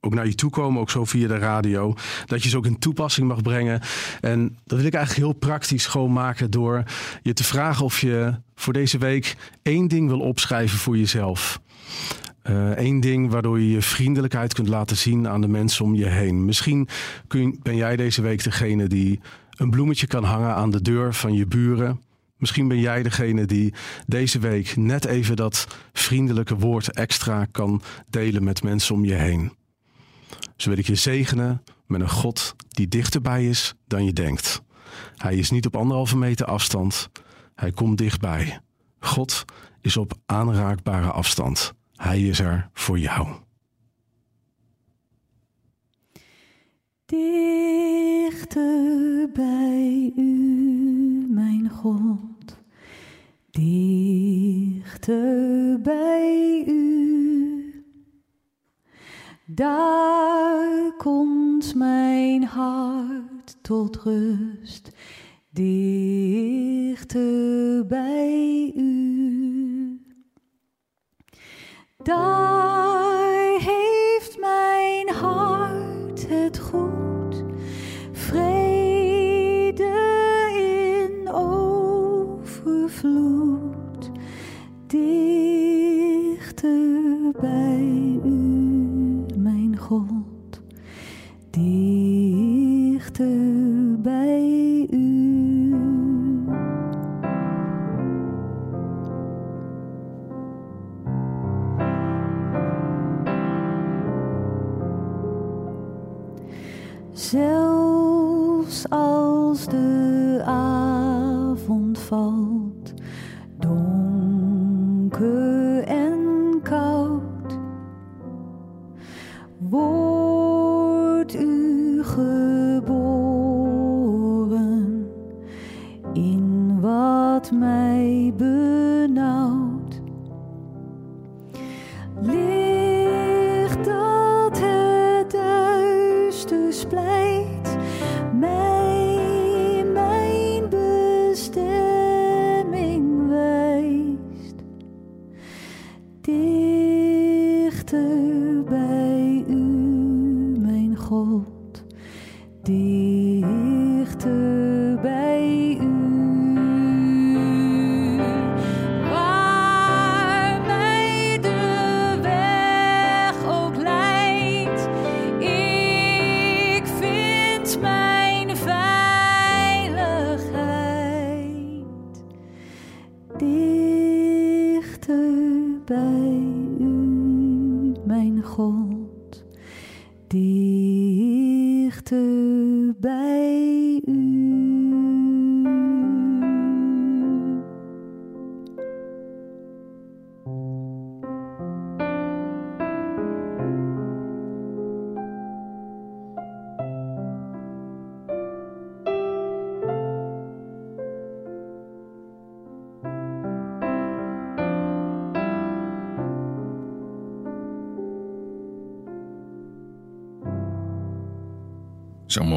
ook 0.00 0.14
naar 0.14 0.26
je 0.26 0.34
toe 0.34 0.50
komen, 0.50 0.80
ook 0.80 0.90
zo 0.90 1.04
via 1.04 1.28
de 1.28 1.38
radio. 1.38 1.94
Dat 2.26 2.42
je 2.42 2.48
ze 2.48 2.56
ook 2.56 2.66
in 2.66 2.78
toepassing 2.78 3.28
mag 3.28 3.42
brengen. 3.42 3.80
En 4.20 4.58
dat 4.64 4.78
wil 4.78 4.86
ik 4.86 4.94
eigenlijk 4.94 5.26
heel 5.26 5.38
praktisch 5.38 5.86
gewoon 5.86 6.12
maken 6.12 6.50
door 6.50 6.82
je 7.22 7.32
te 7.32 7.44
vragen 7.44 7.84
of 7.84 8.00
je 8.00 8.34
voor 8.54 8.72
deze 8.72 8.98
week 8.98 9.36
één 9.62 9.88
ding 9.88 10.08
wil 10.08 10.20
opschrijven 10.20 10.78
voor 10.78 10.96
jezelf. 10.96 11.60
Eén 12.44 12.94
eh, 12.94 13.00
ding 13.00 13.30
waardoor 13.30 13.60
je 13.60 13.70
je 13.70 13.82
vriendelijkheid 13.82 14.54
kunt 14.54 14.68
laten 14.68 14.96
zien 14.96 15.28
aan 15.28 15.40
de 15.40 15.48
mensen 15.48 15.84
om 15.84 15.94
je 15.94 16.06
heen. 16.06 16.44
Misschien 16.44 16.88
kun, 17.26 17.58
ben 17.62 17.76
jij 17.76 17.96
deze 17.96 18.22
week 18.22 18.44
degene 18.44 18.86
die 18.86 19.20
een 19.50 19.70
bloemetje 19.70 20.06
kan 20.06 20.24
hangen 20.24 20.54
aan 20.54 20.70
de 20.70 20.82
deur 20.82 21.14
van 21.14 21.34
je 21.34 21.46
buren. 21.46 22.00
Misschien 22.36 22.68
ben 22.68 22.80
jij 22.80 23.02
degene 23.02 23.44
die 23.44 23.74
deze 24.06 24.38
week 24.38 24.76
net 24.76 25.04
even 25.04 25.36
dat 25.36 25.66
vriendelijke 25.92 26.56
woord 26.56 26.90
extra 26.90 27.44
kan 27.44 27.82
delen 28.08 28.44
met 28.44 28.62
mensen 28.62 28.94
om 28.94 29.04
je 29.04 29.14
heen. 29.14 29.52
Zo 30.56 30.68
wil 30.68 30.78
ik 30.78 30.86
je 30.86 30.94
zegenen 30.94 31.62
met 31.86 32.00
een 32.00 32.10
God 32.10 32.54
die 32.68 32.88
dichterbij 32.88 33.48
is 33.48 33.74
dan 33.86 34.04
je 34.04 34.12
denkt. 34.12 34.62
Hij 35.16 35.36
is 35.36 35.50
niet 35.50 35.66
op 35.66 35.76
anderhalve 35.76 36.16
meter 36.16 36.46
afstand. 36.46 37.10
Hij 37.54 37.70
komt 37.70 37.98
dichtbij. 37.98 38.60
God 38.98 39.44
is 39.80 39.96
op 39.96 40.12
aanraakbare 40.26 41.10
afstand. 41.10 41.74
Hij 41.96 42.22
is 42.22 42.40
er 42.40 42.68
voor 42.72 42.98
jou. 42.98 43.28
Dichter 47.06 48.52
bij 49.32 50.12
u, 50.16 51.26
mijn 51.28 51.70
God. 51.70 52.62
Dichter 53.50 55.00
bij 55.80 56.64
u. 56.66 57.84
Daar 59.46 60.92
komt 60.96 61.74
mijn 61.74 62.44
hart 62.44 63.56
tot 63.62 63.96
rust, 63.96 64.90
dichter 65.50 67.06
bij 67.86 68.72
u. 68.76 69.63
Daar 72.04 73.58
heeft 73.58 74.38
mijn 74.40 75.08
hart 75.08 76.28
het 76.28 76.58
goed, 76.58 77.44
vrede 78.12 79.92
in 80.56 81.32
overvloed, 81.32 82.50
dichter 84.86 85.60
bij 87.40 88.20
u. 88.24 88.44
God, 89.88 90.60
dichter 91.50 93.43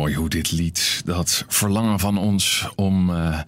mooi 0.07 0.19
hoe 0.19 0.29
dit 0.29 0.51
lied, 0.51 1.01
dat 1.05 1.45
verlangen 1.47 1.99
van 1.99 2.17
ons 2.17 2.67
om 2.75 3.09
uh, 3.09 3.39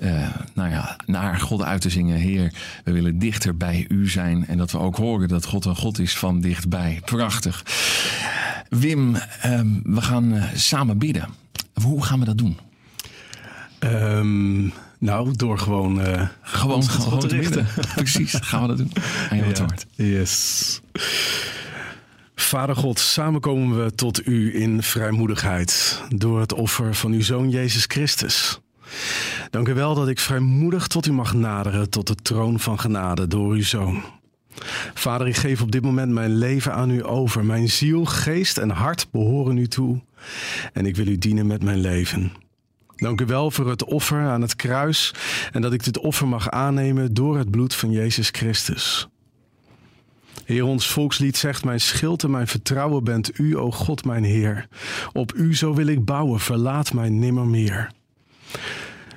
uh, 0.00 0.28
nou 0.54 0.70
ja, 0.70 0.96
naar 1.06 1.40
God 1.40 1.62
uit 1.62 1.80
te 1.80 1.90
zingen. 1.90 2.18
Heer, 2.18 2.52
we 2.84 2.92
willen 2.92 3.18
dichter 3.18 3.56
bij 3.56 3.86
u 3.88 4.08
zijn. 4.08 4.46
En 4.46 4.58
dat 4.58 4.70
we 4.70 4.78
ook 4.78 4.96
horen 4.96 5.28
dat 5.28 5.44
God 5.44 5.64
een 5.64 5.76
God 5.76 5.98
is 5.98 6.16
van 6.16 6.40
dichtbij. 6.40 7.00
Prachtig. 7.04 7.62
Wim, 8.68 9.14
uh, 9.14 9.20
we 9.82 10.00
gaan 10.00 10.34
uh, 10.34 10.44
samen 10.54 10.98
bidden. 10.98 11.28
Hoe 11.82 12.04
gaan 12.04 12.18
we 12.18 12.24
dat 12.24 12.38
doen? 12.38 12.58
Um, 13.80 14.72
nou, 14.98 15.36
door 15.36 15.58
gewoon. 15.58 16.00
gewoon, 16.42 16.82
gewoon 16.82 17.18
te 17.18 17.26
richten. 17.28 17.66
Precies, 17.94 18.34
gaan 18.40 18.62
we 18.62 18.68
dat 18.68 18.76
doen. 18.76 18.92
Aan 19.30 19.36
jou 19.36 19.48
het 19.52 19.58
woord. 19.58 19.86
Yes. 19.94 20.80
Vader 22.48 22.76
God, 22.76 22.98
samen 22.98 23.40
komen 23.40 23.84
we 23.84 23.94
tot 23.94 24.26
u 24.26 24.60
in 24.60 24.82
vrijmoedigheid 24.82 26.02
door 26.08 26.40
het 26.40 26.52
offer 26.52 26.94
van 26.94 27.12
uw 27.12 27.22
Zoon 27.22 27.50
Jezus 27.50 27.84
Christus. 27.84 28.60
Dank 29.50 29.68
u 29.68 29.74
wel 29.74 29.94
dat 29.94 30.08
ik 30.08 30.18
vrijmoedig 30.18 30.86
tot 30.86 31.06
u 31.06 31.12
mag 31.12 31.34
naderen, 31.34 31.90
tot 31.90 32.06
de 32.06 32.14
troon 32.14 32.60
van 32.60 32.78
genade 32.78 33.26
door 33.26 33.52
uw 33.52 33.62
Zoon. 33.62 34.02
Vader, 34.94 35.26
ik 35.26 35.36
geef 35.36 35.62
op 35.62 35.72
dit 35.72 35.82
moment 35.82 36.12
mijn 36.12 36.36
leven 36.36 36.74
aan 36.74 36.90
u 36.90 37.06
over. 37.06 37.44
Mijn 37.44 37.68
ziel, 37.68 38.04
geest 38.04 38.58
en 38.58 38.70
hart 38.70 39.08
behoren 39.10 39.56
u 39.56 39.66
toe. 39.66 40.00
En 40.72 40.86
ik 40.86 40.96
wil 40.96 41.06
u 41.06 41.18
dienen 41.18 41.46
met 41.46 41.62
mijn 41.62 41.80
leven. 41.80 42.32
Dank 42.96 43.20
u 43.20 43.24
wel 43.24 43.50
voor 43.50 43.70
het 43.70 43.84
offer 43.84 44.28
aan 44.28 44.42
het 44.42 44.56
kruis 44.56 45.14
en 45.52 45.62
dat 45.62 45.72
ik 45.72 45.84
dit 45.84 45.98
offer 45.98 46.28
mag 46.28 46.50
aannemen 46.50 47.14
door 47.14 47.38
het 47.38 47.50
bloed 47.50 47.74
van 47.74 47.90
Jezus 47.90 48.28
Christus. 48.28 49.08
Heer, 50.48 50.64
ons 50.64 50.90
volkslied 50.90 51.36
zegt: 51.36 51.64
Mijn 51.64 51.80
schild 51.80 52.22
en 52.22 52.30
mijn 52.30 52.46
vertrouwen 52.46 53.04
bent 53.04 53.38
u, 53.38 53.56
o 53.56 53.70
God, 53.70 54.04
mijn 54.04 54.24
Heer. 54.24 54.68
Op 55.12 55.34
u 55.34 55.56
zo 55.56 55.74
wil 55.74 55.86
ik 55.86 56.04
bouwen, 56.04 56.40
verlaat 56.40 56.92
mij 56.92 57.08
nimmer 57.08 57.46
meer. 57.46 57.90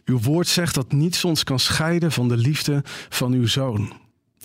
Uw 0.05 0.19
woord 0.19 0.47
zegt 0.47 0.75
dat 0.75 0.91
niets 0.91 1.25
ons 1.25 1.43
kan 1.43 1.59
scheiden 1.59 2.11
van 2.11 2.27
de 2.27 2.37
liefde 2.37 2.83
van 3.09 3.33
uw 3.33 3.47
zoon. 3.47 3.93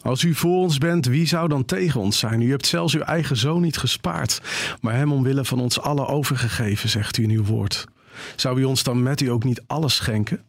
Als 0.02 0.22
u 0.22 0.34
voor 0.34 0.62
ons 0.62 0.78
bent, 0.78 1.06
wie 1.06 1.26
zou 1.26 1.48
dan 1.48 1.64
tegen 1.64 2.00
ons 2.00 2.18
zijn? 2.18 2.40
U 2.40 2.50
hebt 2.50 2.66
zelfs 2.66 2.94
uw 2.94 3.00
eigen 3.00 3.36
zoon 3.36 3.60
niet 3.60 3.76
gespaard, 3.76 4.40
maar 4.80 4.94
hem 4.94 5.12
omwille 5.12 5.44
van 5.44 5.60
ons 5.60 5.80
allen 5.80 6.06
overgegeven, 6.06 6.88
zegt 6.88 7.16
u 7.16 7.22
in 7.22 7.30
uw 7.30 7.44
woord. 7.44 7.84
Zou 8.36 8.60
u 8.60 8.64
ons 8.64 8.82
dan 8.82 9.02
met 9.02 9.20
u 9.20 9.26
ook 9.26 9.44
niet 9.44 9.62
alles 9.66 9.94
schenken? 9.94 10.40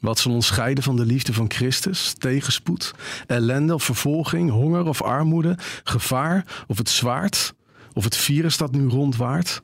Wat 0.00 0.18
zal 0.18 0.32
ons 0.32 0.46
scheiden 0.46 0.84
van 0.84 0.96
de 0.96 1.06
liefde 1.06 1.32
van 1.32 1.50
Christus? 1.50 2.14
Tegenspoed, 2.18 2.94
ellende 3.26 3.74
of 3.74 3.84
vervolging, 3.84 4.50
honger 4.50 4.86
of 4.86 5.02
armoede, 5.02 5.56
gevaar 5.84 6.64
of 6.66 6.78
het 6.78 6.88
zwaard? 6.88 7.54
Of 7.92 8.04
het 8.04 8.16
virus 8.16 8.56
dat 8.56 8.72
nu 8.72 8.88
rondwaart? 8.88 9.62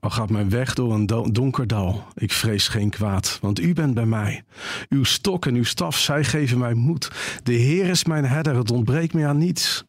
Al 0.00 0.10
gaat 0.10 0.30
mijn 0.30 0.50
weg 0.50 0.74
door 0.74 0.94
een 0.94 1.06
donker 1.32 1.66
dal, 1.66 2.04
ik 2.14 2.32
vrees 2.32 2.68
geen 2.68 2.90
kwaad, 2.90 3.38
want 3.40 3.60
u 3.60 3.72
bent 3.72 3.94
bij 3.94 4.06
mij. 4.06 4.44
Uw 4.88 5.04
stok 5.04 5.46
en 5.46 5.54
uw 5.54 5.64
staf, 5.64 5.98
zij 5.98 6.24
geven 6.24 6.58
mij 6.58 6.74
moed. 6.74 7.10
De 7.42 7.52
Heer 7.52 7.88
is 7.88 8.04
mijn 8.04 8.24
herder, 8.24 8.56
het 8.56 8.70
ontbreekt 8.70 9.14
mij 9.14 9.26
aan 9.26 9.38
niets. 9.38 9.84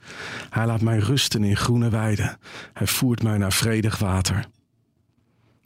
Hij 0.50 0.65
laat 0.65 0.82
mij 0.82 0.97
rusten 0.97 1.43
in 1.43 1.58
groene 1.58 1.89
weiden. 1.89 2.38
Hij 2.74 2.88
voert 2.88 3.24
mij 3.24 3.38
naar 3.38 3.54
vredig 3.54 3.97
water. 3.97 4.45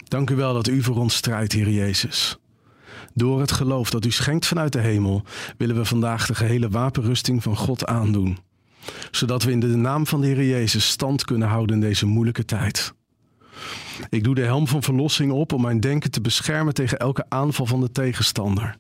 Dank 0.03 0.29
u 0.29 0.35
wel 0.35 0.53
dat 0.53 0.67
u 0.67 0.83
voor 0.83 0.97
ons 0.97 1.15
strijdt, 1.15 1.53
Heer 1.53 1.69
Jezus. 1.69 2.37
Door 3.17 3.39
het 3.39 3.51
geloof 3.51 3.89
dat 3.89 4.05
u 4.05 4.11
schenkt 4.11 4.45
vanuit 4.45 4.73
de 4.73 4.79
hemel, 4.79 5.23
willen 5.57 5.75
we 5.75 5.85
vandaag 5.85 6.25
de 6.25 6.35
gehele 6.35 6.69
wapenrusting 6.69 7.43
van 7.43 7.55
God 7.55 7.85
aandoen. 7.85 8.37
Zodat 9.11 9.43
we 9.43 9.51
in 9.51 9.59
de 9.59 9.67
naam 9.67 10.07
van 10.07 10.21
de 10.21 10.27
Heer 10.27 10.45
Jezus 10.45 10.87
stand 10.87 11.25
kunnen 11.25 11.47
houden 11.47 11.75
in 11.75 11.81
deze 11.81 12.05
moeilijke 12.05 12.45
tijd. 12.45 12.93
Ik 14.09 14.23
doe 14.23 14.35
de 14.35 14.43
helm 14.43 14.67
van 14.67 14.83
verlossing 14.83 15.31
op 15.31 15.53
om 15.53 15.61
mijn 15.61 15.79
denken 15.79 16.11
te 16.11 16.21
beschermen 16.21 16.73
tegen 16.73 16.99
elke 16.99 17.25
aanval 17.29 17.65
van 17.65 17.79
de 17.79 17.91
tegenstander. 17.91 18.77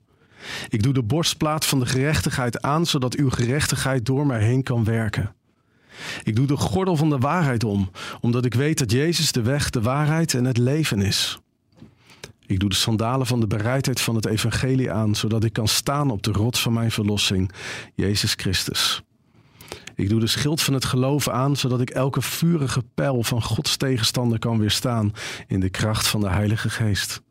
Ik 0.69 0.83
doe 0.83 0.93
de 0.93 1.03
borstplaat 1.03 1.65
van 1.65 1.79
de 1.79 1.85
gerechtigheid 1.85 2.61
aan, 2.61 2.85
zodat 2.85 3.15
uw 3.15 3.29
gerechtigheid 3.29 4.05
door 4.05 4.25
mij 4.25 4.43
heen 4.43 4.63
kan 4.63 4.83
werken. 4.83 5.35
Ik 6.23 6.35
doe 6.35 6.47
de 6.47 6.57
gordel 6.57 6.95
van 6.95 7.09
de 7.09 7.17
waarheid 7.17 7.63
om, 7.63 7.91
omdat 8.21 8.45
ik 8.45 8.53
weet 8.53 8.77
dat 8.77 8.91
Jezus 8.91 9.31
de 9.31 9.41
weg, 9.41 9.69
de 9.69 9.81
waarheid 9.81 10.33
en 10.33 10.45
het 10.45 10.57
leven 10.57 11.01
is. 11.01 11.39
Ik 12.47 12.59
doe 12.59 12.69
de 12.69 12.75
sandalen 12.75 13.27
van 13.27 13.39
de 13.39 13.47
bereidheid 13.47 14.01
van 14.01 14.15
het 14.15 14.25
evangelie 14.25 14.91
aan, 14.91 15.15
zodat 15.15 15.43
ik 15.43 15.53
kan 15.53 15.67
staan 15.67 16.11
op 16.11 16.23
de 16.23 16.31
rots 16.31 16.61
van 16.61 16.73
mijn 16.73 16.91
verlossing, 16.91 17.51
Jezus 17.95 18.33
Christus. 18.33 19.03
Ik 19.95 20.09
doe 20.09 20.19
de 20.19 20.27
schild 20.27 20.61
van 20.61 20.73
het 20.73 20.85
geloof 20.85 21.27
aan, 21.27 21.55
zodat 21.55 21.81
ik 21.81 21.89
elke 21.89 22.21
vurige 22.21 22.83
pijl 22.95 23.23
van 23.23 23.41
Gods 23.41 23.77
tegenstander 23.77 24.39
kan 24.39 24.59
weerstaan 24.59 25.13
in 25.47 25.59
de 25.59 25.69
kracht 25.69 26.07
van 26.07 26.19
de 26.19 26.29
Heilige 26.29 26.69
Geest. 26.69 27.21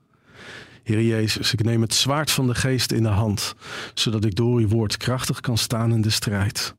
Heer 0.83 1.03
Jezus, 1.03 1.53
ik 1.53 1.65
neem 1.65 1.81
het 1.81 1.95
zwaard 1.95 2.31
van 2.31 2.47
de 2.47 2.55
Geest 2.55 2.93
in 2.93 3.03
de 3.03 3.09
hand, 3.09 3.55
zodat 3.95 4.25
ik 4.25 4.35
door 4.35 4.59
uw 4.59 4.69
woord 4.69 4.97
krachtig 4.97 5.41
kan 5.41 5.59
staan 5.59 5.93
in 5.93 6.01
de 6.01 6.11
strijd. 6.11 6.75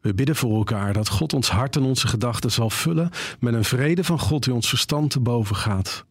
We 0.00 0.14
bidden 0.14 0.36
voor 0.36 0.56
elkaar 0.56 0.92
dat 0.92 1.08
God 1.08 1.32
ons 1.32 1.50
hart 1.50 1.76
en 1.76 1.82
onze 1.82 2.08
gedachten 2.08 2.50
zal 2.50 2.70
vullen 2.70 3.10
met 3.40 3.54
een 3.54 3.64
vrede 3.64 4.04
van 4.04 4.18
God 4.18 4.44
die 4.44 4.54
ons 4.54 4.68
verstand 4.68 5.10
te 5.10 5.20
boven 5.20 5.56
gaat. 5.56 6.04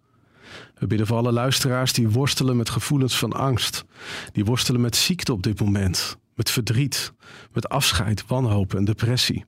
We 0.81 0.87
bidden 0.87 1.07
voor 1.07 1.17
alle 1.17 1.31
luisteraars 1.31 1.93
die 1.93 2.09
worstelen 2.09 2.57
met 2.57 2.69
gevoelens 2.69 3.17
van 3.17 3.33
angst, 3.33 3.85
die 4.31 4.45
worstelen 4.45 4.81
met 4.81 4.95
ziekte 4.95 5.33
op 5.33 5.43
dit 5.43 5.59
moment, 5.59 6.17
met 6.35 6.51
verdriet, 6.51 7.13
met 7.53 7.69
afscheid, 7.69 8.27
wanhoop 8.27 8.73
en 8.73 8.85
depressie. 8.85 9.45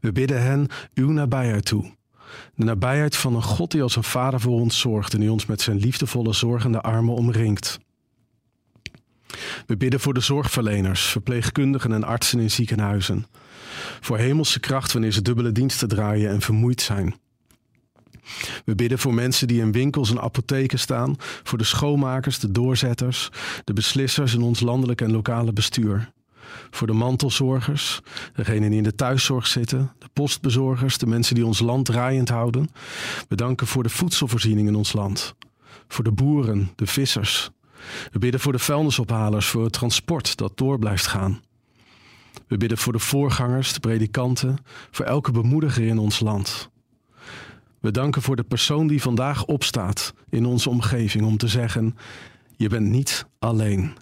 We 0.00 0.12
bidden 0.12 0.42
hen 0.42 0.68
uw 0.94 1.10
nabijheid 1.10 1.64
toe. 1.64 1.94
De 2.54 2.64
nabijheid 2.64 3.16
van 3.16 3.34
een 3.34 3.42
God 3.42 3.70
die 3.70 3.82
als 3.82 3.96
een 3.96 4.02
vader 4.04 4.40
voor 4.40 4.60
ons 4.60 4.78
zorgt 4.78 5.14
en 5.14 5.20
die 5.20 5.32
ons 5.32 5.46
met 5.46 5.60
zijn 5.60 5.78
liefdevolle 5.78 6.32
zorgende 6.32 6.80
armen 6.80 7.14
omringt. 7.14 7.78
We 9.66 9.76
bidden 9.76 10.00
voor 10.00 10.14
de 10.14 10.20
zorgverleners, 10.20 11.04
verpleegkundigen 11.04 11.92
en 11.92 12.04
artsen 12.04 12.40
in 12.40 12.50
ziekenhuizen. 12.50 13.26
Voor 14.00 14.18
hemelse 14.18 14.60
kracht 14.60 14.92
wanneer 14.92 15.12
ze 15.12 15.22
dubbele 15.22 15.52
diensten 15.52 15.88
draaien 15.88 16.30
en 16.30 16.40
vermoeid 16.40 16.80
zijn. 16.80 17.14
We 18.64 18.74
bidden 18.74 18.98
voor 18.98 19.14
mensen 19.14 19.48
die 19.48 19.60
in 19.60 19.72
winkels 19.72 20.10
en 20.10 20.20
apotheken 20.20 20.78
staan, 20.78 21.16
voor 21.18 21.58
de 21.58 21.64
schoonmakers, 21.64 22.38
de 22.38 22.50
doorzetters, 22.50 23.28
de 23.64 23.72
beslissers 23.72 24.34
in 24.34 24.42
ons 24.42 24.60
landelijk 24.60 25.00
en 25.00 25.10
lokale 25.10 25.52
bestuur. 25.52 26.12
Voor 26.70 26.86
de 26.86 26.92
mantelzorgers, 26.92 28.00
degenen 28.34 28.68
die 28.68 28.78
in 28.78 28.84
de 28.84 28.94
thuiszorg 28.94 29.46
zitten, 29.46 29.92
de 29.98 30.08
postbezorgers, 30.12 30.98
de 30.98 31.06
mensen 31.06 31.34
die 31.34 31.46
ons 31.46 31.58
land 31.58 31.84
draaiend 31.84 32.28
houden. 32.28 32.70
We 33.28 33.36
danken 33.36 33.66
voor 33.66 33.82
de 33.82 33.88
voedselvoorziening 33.88 34.68
in 34.68 34.74
ons 34.74 34.92
land. 34.92 35.34
Voor 35.88 36.04
de 36.04 36.12
boeren, 36.12 36.70
de 36.76 36.86
vissers. 36.86 37.50
We 38.12 38.18
bidden 38.18 38.40
voor 38.40 38.52
de 38.52 38.58
vuilnisophalers, 38.58 39.46
voor 39.46 39.64
het 39.64 39.72
transport 39.72 40.36
dat 40.36 40.56
door 40.56 40.78
blijft 40.78 41.06
gaan. 41.06 41.40
We 42.46 42.56
bidden 42.56 42.78
voor 42.78 42.92
de 42.92 42.98
voorgangers, 42.98 43.72
de 43.72 43.80
predikanten, 43.80 44.58
voor 44.90 45.04
elke 45.04 45.30
bemoediger 45.30 45.86
in 45.86 45.98
ons 45.98 46.20
land. 46.20 46.70
We 47.86 47.92
danken 47.92 48.22
voor 48.22 48.36
de 48.36 48.42
persoon 48.42 48.86
die 48.86 49.02
vandaag 49.02 49.44
opstaat 49.44 50.14
in 50.28 50.46
onze 50.46 50.70
omgeving 50.70 51.24
om 51.24 51.36
te 51.36 51.48
zeggen: 51.48 51.96
Je 52.56 52.68
bent 52.68 52.86
niet 52.86 53.26
alleen. 53.38 53.92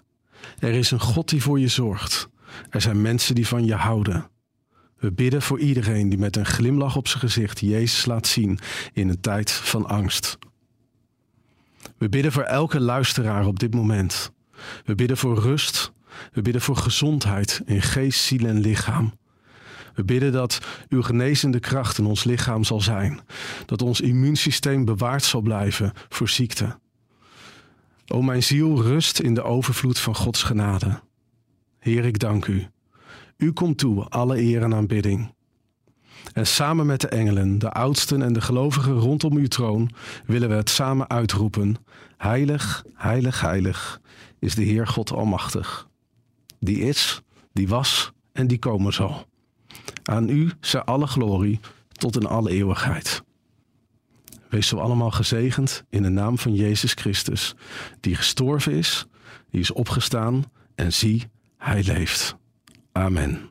Er 0.59 0.73
is 0.73 0.91
een 0.91 0.99
God 0.99 1.29
die 1.29 1.41
voor 1.41 1.59
je 1.59 1.67
zorgt. 1.67 2.29
Er 2.69 2.81
zijn 2.81 3.01
mensen 3.01 3.35
die 3.35 3.47
van 3.47 3.65
je 3.65 3.75
houden. 3.75 4.29
We 4.97 5.11
bidden 5.11 5.41
voor 5.41 5.59
iedereen 5.59 6.09
die 6.09 6.17
met 6.17 6.35
een 6.35 6.45
glimlach 6.45 6.95
op 6.95 7.07
zijn 7.07 7.19
gezicht 7.19 7.59
Jezus 7.59 8.05
laat 8.05 8.27
zien 8.27 8.59
in 8.93 9.09
een 9.09 9.21
tijd 9.21 9.51
van 9.51 9.87
angst. 9.87 10.37
We 11.97 12.09
bidden 12.09 12.31
voor 12.31 12.43
elke 12.43 12.79
luisteraar 12.79 13.45
op 13.45 13.59
dit 13.59 13.73
moment. 13.73 14.31
We 14.85 14.95
bidden 14.95 15.17
voor 15.17 15.39
rust. 15.39 15.91
We 16.31 16.41
bidden 16.41 16.61
voor 16.61 16.77
gezondheid 16.77 17.61
in 17.65 17.81
geest, 17.81 18.19
ziel 18.19 18.45
en 18.45 18.59
lichaam. 18.59 19.13
We 19.95 20.03
bidden 20.03 20.31
dat 20.31 20.59
uw 20.89 21.01
genezende 21.01 21.59
kracht 21.59 21.97
in 21.97 22.05
ons 22.05 22.23
lichaam 22.23 22.63
zal 22.63 22.81
zijn. 22.81 23.19
Dat 23.65 23.81
ons 23.81 24.01
immuunsysteem 24.01 24.85
bewaard 24.85 25.23
zal 25.23 25.41
blijven 25.41 25.93
voor 26.09 26.29
ziekte. 26.29 26.79
O 28.07 28.21
mijn 28.21 28.43
ziel, 28.43 28.81
rust 28.81 29.19
in 29.19 29.33
de 29.33 29.43
overvloed 29.43 29.99
van 29.99 30.15
Gods 30.15 30.43
genade. 30.43 30.99
Heer, 31.79 32.05
ik 32.05 32.19
dank 32.19 32.45
u. 32.45 32.67
U 33.37 33.51
komt 33.51 33.77
toe, 33.77 34.03
alle 34.03 34.41
eer 34.41 34.61
en 34.61 34.73
aanbidding. 34.73 35.33
En 36.33 36.47
samen 36.47 36.85
met 36.85 37.01
de 37.01 37.07
engelen, 37.07 37.59
de 37.59 37.71
oudsten 37.71 38.21
en 38.21 38.33
de 38.33 38.41
gelovigen 38.41 38.93
rondom 38.93 39.35
uw 39.35 39.47
troon 39.47 39.89
willen 40.25 40.49
we 40.49 40.55
het 40.55 40.69
samen 40.69 41.09
uitroepen. 41.09 41.75
Heilig, 42.17 42.85
heilig, 42.93 43.41
heilig 43.41 44.01
is 44.39 44.55
de 44.55 44.63
Heer 44.63 44.87
God 44.87 45.11
Almachtig. 45.11 45.87
Die 46.59 46.79
is, 46.79 47.21
die 47.53 47.67
was 47.67 48.11
en 48.31 48.47
die 48.47 48.59
komen 48.59 48.93
zal. 48.93 49.27
Aan 50.05 50.29
u 50.29 50.51
zij 50.59 50.81
alle 50.81 51.07
glorie 51.07 51.59
tot 51.91 52.15
in 52.15 52.27
alle 52.27 52.49
eeuwigheid. 52.49 53.23
Wees 54.49 54.67
zo 54.67 54.77
allemaal 54.77 55.11
gezegend 55.11 55.83
in 55.89 56.03
de 56.03 56.09
naam 56.09 56.37
van 56.37 56.55
Jezus 56.55 56.93
Christus, 56.93 57.55
die 57.99 58.15
gestorven 58.15 58.71
is, 58.71 59.05
die 59.49 59.59
is 59.59 59.71
opgestaan 59.71 60.43
en 60.75 60.93
zie, 60.93 61.29
hij 61.57 61.83
leeft. 61.83 62.35
Amen. 62.91 63.49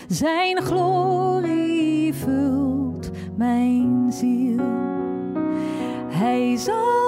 Zijn 0.07 0.61
glorie 0.61 2.13
vult 2.13 3.11
mijn 3.35 4.11
ziel. 4.11 4.65
Hij 6.09 6.57
zal 6.57 7.00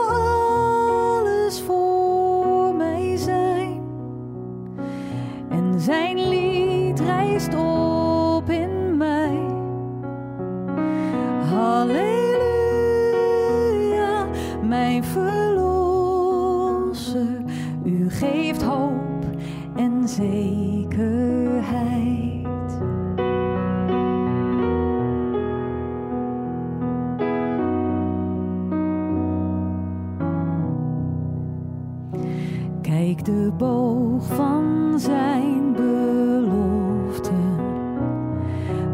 boog 33.64 34.24
van 34.24 34.94
zijn 35.00 35.74
beloften, 35.74 37.56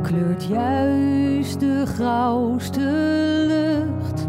kleurt 0.02 0.46
juist 0.46 1.60
de 1.60 1.86
grauwste 1.86 2.80
lucht. 3.48 4.28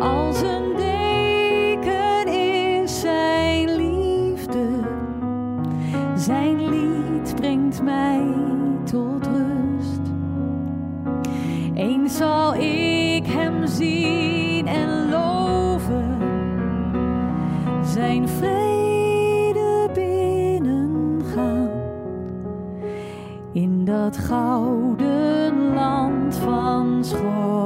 Als 0.00 0.40
een 0.40 0.76
deken 0.76 2.28
is 2.28 3.00
zijn 3.00 3.76
liefde, 3.76 4.66
zijn 6.16 6.68
lied 6.68 7.34
brengt 7.34 7.82
mij 7.82 8.34
tot 8.84 9.26
rust. 9.26 10.00
Eens 11.74 12.20
gouden 24.34 25.74
land 25.74 26.36
van 26.36 27.04
schoonheid, 27.04 27.63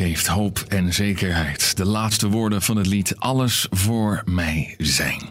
geeft 0.00 0.26
hoop 0.26 0.64
en 0.68 0.92
zekerheid. 0.92 1.76
De 1.76 1.84
laatste 1.84 2.28
woorden 2.28 2.62
van 2.62 2.76
het 2.76 2.86
lied 2.86 3.14
Alles 3.18 3.66
voor 3.70 4.22
mij 4.24 4.74
zijn. 4.78 5.30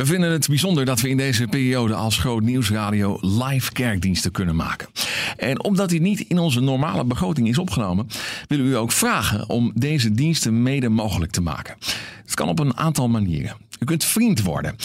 We 0.00 0.06
vinden 0.06 0.30
het 0.30 0.48
bijzonder 0.48 0.84
dat 0.84 1.00
we 1.00 1.08
in 1.08 1.16
deze 1.16 1.46
periode 1.46 1.94
als 1.94 2.18
Groot 2.18 2.42
Nieuwsradio 2.42 3.18
live 3.20 3.72
kerkdiensten 3.72 4.30
kunnen 4.30 4.56
maken. 4.56 4.88
En 5.36 5.64
omdat 5.64 5.88
die 5.88 6.00
niet 6.00 6.20
in 6.20 6.38
onze 6.38 6.60
normale 6.60 7.04
begroting 7.04 7.48
is 7.48 7.58
opgenomen, 7.58 8.06
willen 8.48 8.64
we 8.64 8.70
u 8.70 8.76
ook 8.76 8.92
vragen 8.92 9.48
om 9.48 9.72
deze 9.74 10.12
diensten 10.12 10.62
mede 10.62 10.88
mogelijk 10.88 11.32
te 11.32 11.40
maken. 11.40 11.76
Het 12.24 12.34
kan 12.34 12.48
op 12.48 12.58
een 12.58 12.76
aantal 12.76 13.08
manieren. 13.08 13.56
U 13.80 13.84
kunt 13.84 14.04
vriend 14.04 14.42
worden. 14.42 14.76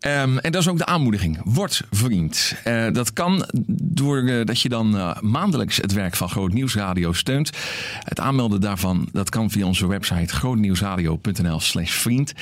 Ehm, 0.00 0.38
en 0.38 0.52
dat 0.52 0.60
is 0.60 0.68
ook 0.68 0.78
de 0.78 0.86
aanmoediging. 0.86 1.40
Word 1.44 1.82
vriend. 1.90 2.54
Eh, 2.64 2.86
dat 2.92 3.12
kan 3.12 3.46
doordat 3.68 4.46
dat 4.46 4.60
je 4.60 4.68
dan 4.68 4.96
eh, 4.96 5.20
maandelijks 5.20 5.76
het 5.76 5.92
werk 5.92 6.16
van 6.16 6.28
Groot 6.28 6.52
Nieuwsradio 6.52 7.12
steunt. 7.12 7.50
Het 7.98 8.20
aanmelden 8.20 8.60
daarvan 8.60 9.08
dat 9.12 9.30
kan 9.30 9.50
via 9.50 9.66
onze 9.66 9.86
website 9.86 10.34
grootnieuwsradio.nl 10.34 11.60
slash 11.60 11.90
vriend. 11.90 12.32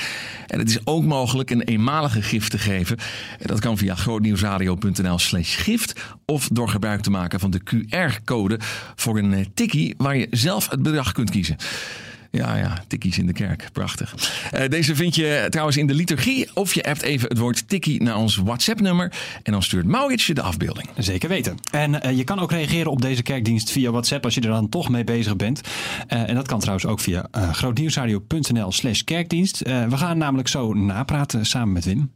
En 0.46 0.58
het 0.58 0.68
is 0.68 0.78
ook 0.84 1.04
mogelijk 1.04 1.50
een 1.50 1.62
eenmalige 1.62 2.21
gift 2.22 2.50
te 2.50 2.58
geven. 2.58 2.96
En 3.38 3.46
dat 3.46 3.60
kan 3.60 3.78
via 3.78 3.94
grootnieuwsradio.nl 3.94 5.18
slash 5.18 5.62
gift. 5.62 6.00
Of 6.24 6.48
door 6.52 6.68
gebruik 6.68 7.00
te 7.00 7.10
maken 7.10 7.40
van 7.40 7.50
de 7.50 7.60
QR-code 7.60 8.58
voor 8.94 9.18
een 9.18 9.34
eh, 9.34 9.44
tikkie 9.54 9.94
waar 9.96 10.16
je 10.16 10.26
zelf 10.30 10.68
het 10.68 10.82
bedrag 10.82 11.12
kunt 11.12 11.30
kiezen. 11.30 11.56
Ja, 12.32 12.56
ja, 12.56 12.84
tikkies 12.86 13.18
in 13.18 13.26
de 13.26 13.32
kerk. 13.32 13.68
Prachtig. 13.72 14.14
Eh, 14.50 14.68
deze 14.68 14.94
vind 14.94 15.14
je 15.14 15.46
trouwens 15.48 15.76
in 15.76 15.86
de 15.86 15.94
liturgie. 15.94 16.50
Of 16.54 16.74
je 16.74 16.82
appt 16.84 17.02
even 17.02 17.28
het 17.28 17.38
woord 17.38 17.68
tikkie 17.68 18.02
naar 18.02 18.16
ons 18.16 18.36
WhatsApp-nummer. 18.36 19.12
En 19.42 19.52
dan 19.52 19.62
stuurt 19.62 19.86
Maurits 19.86 20.26
je 20.26 20.34
de 20.34 20.42
afbeelding. 20.42 20.88
Zeker 20.96 21.28
weten. 21.28 21.56
En 21.70 22.02
eh, 22.02 22.16
je 22.16 22.24
kan 22.24 22.38
ook 22.38 22.50
reageren 22.50 22.90
op 22.90 23.02
deze 23.02 23.22
kerkdienst 23.22 23.70
via 23.70 23.90
WhatsApp 23.90 24.24
als 24.24 24.34
je 24.34 24.40
er 24.40 24.48
dan 24.48 24.68
toch 24.68 24.88
mee 24.88 25.04
bezig 25.04 25.36
bent. 25.36 25.60
Eh, 26.06 26.28
en 26.28 26.34
dat 26.34 26.46
kan 26.46 26.58
trouwens 26.58 26.86
ook 26.86 27.00
via 27.00 27.28
grootnieuwsradio.nl 27.32 28.72
slash 28.72 29.00
kerkdienst. 29.00 29.58
We 29.62 29.96
gaan 29.96 30.18
namelijk 30.18 30.48
zo 30.48 30.72
napraten 30.72 31.46
samen 31.46 31.72
met 31.72 31.84
Wim. 31.84 32.10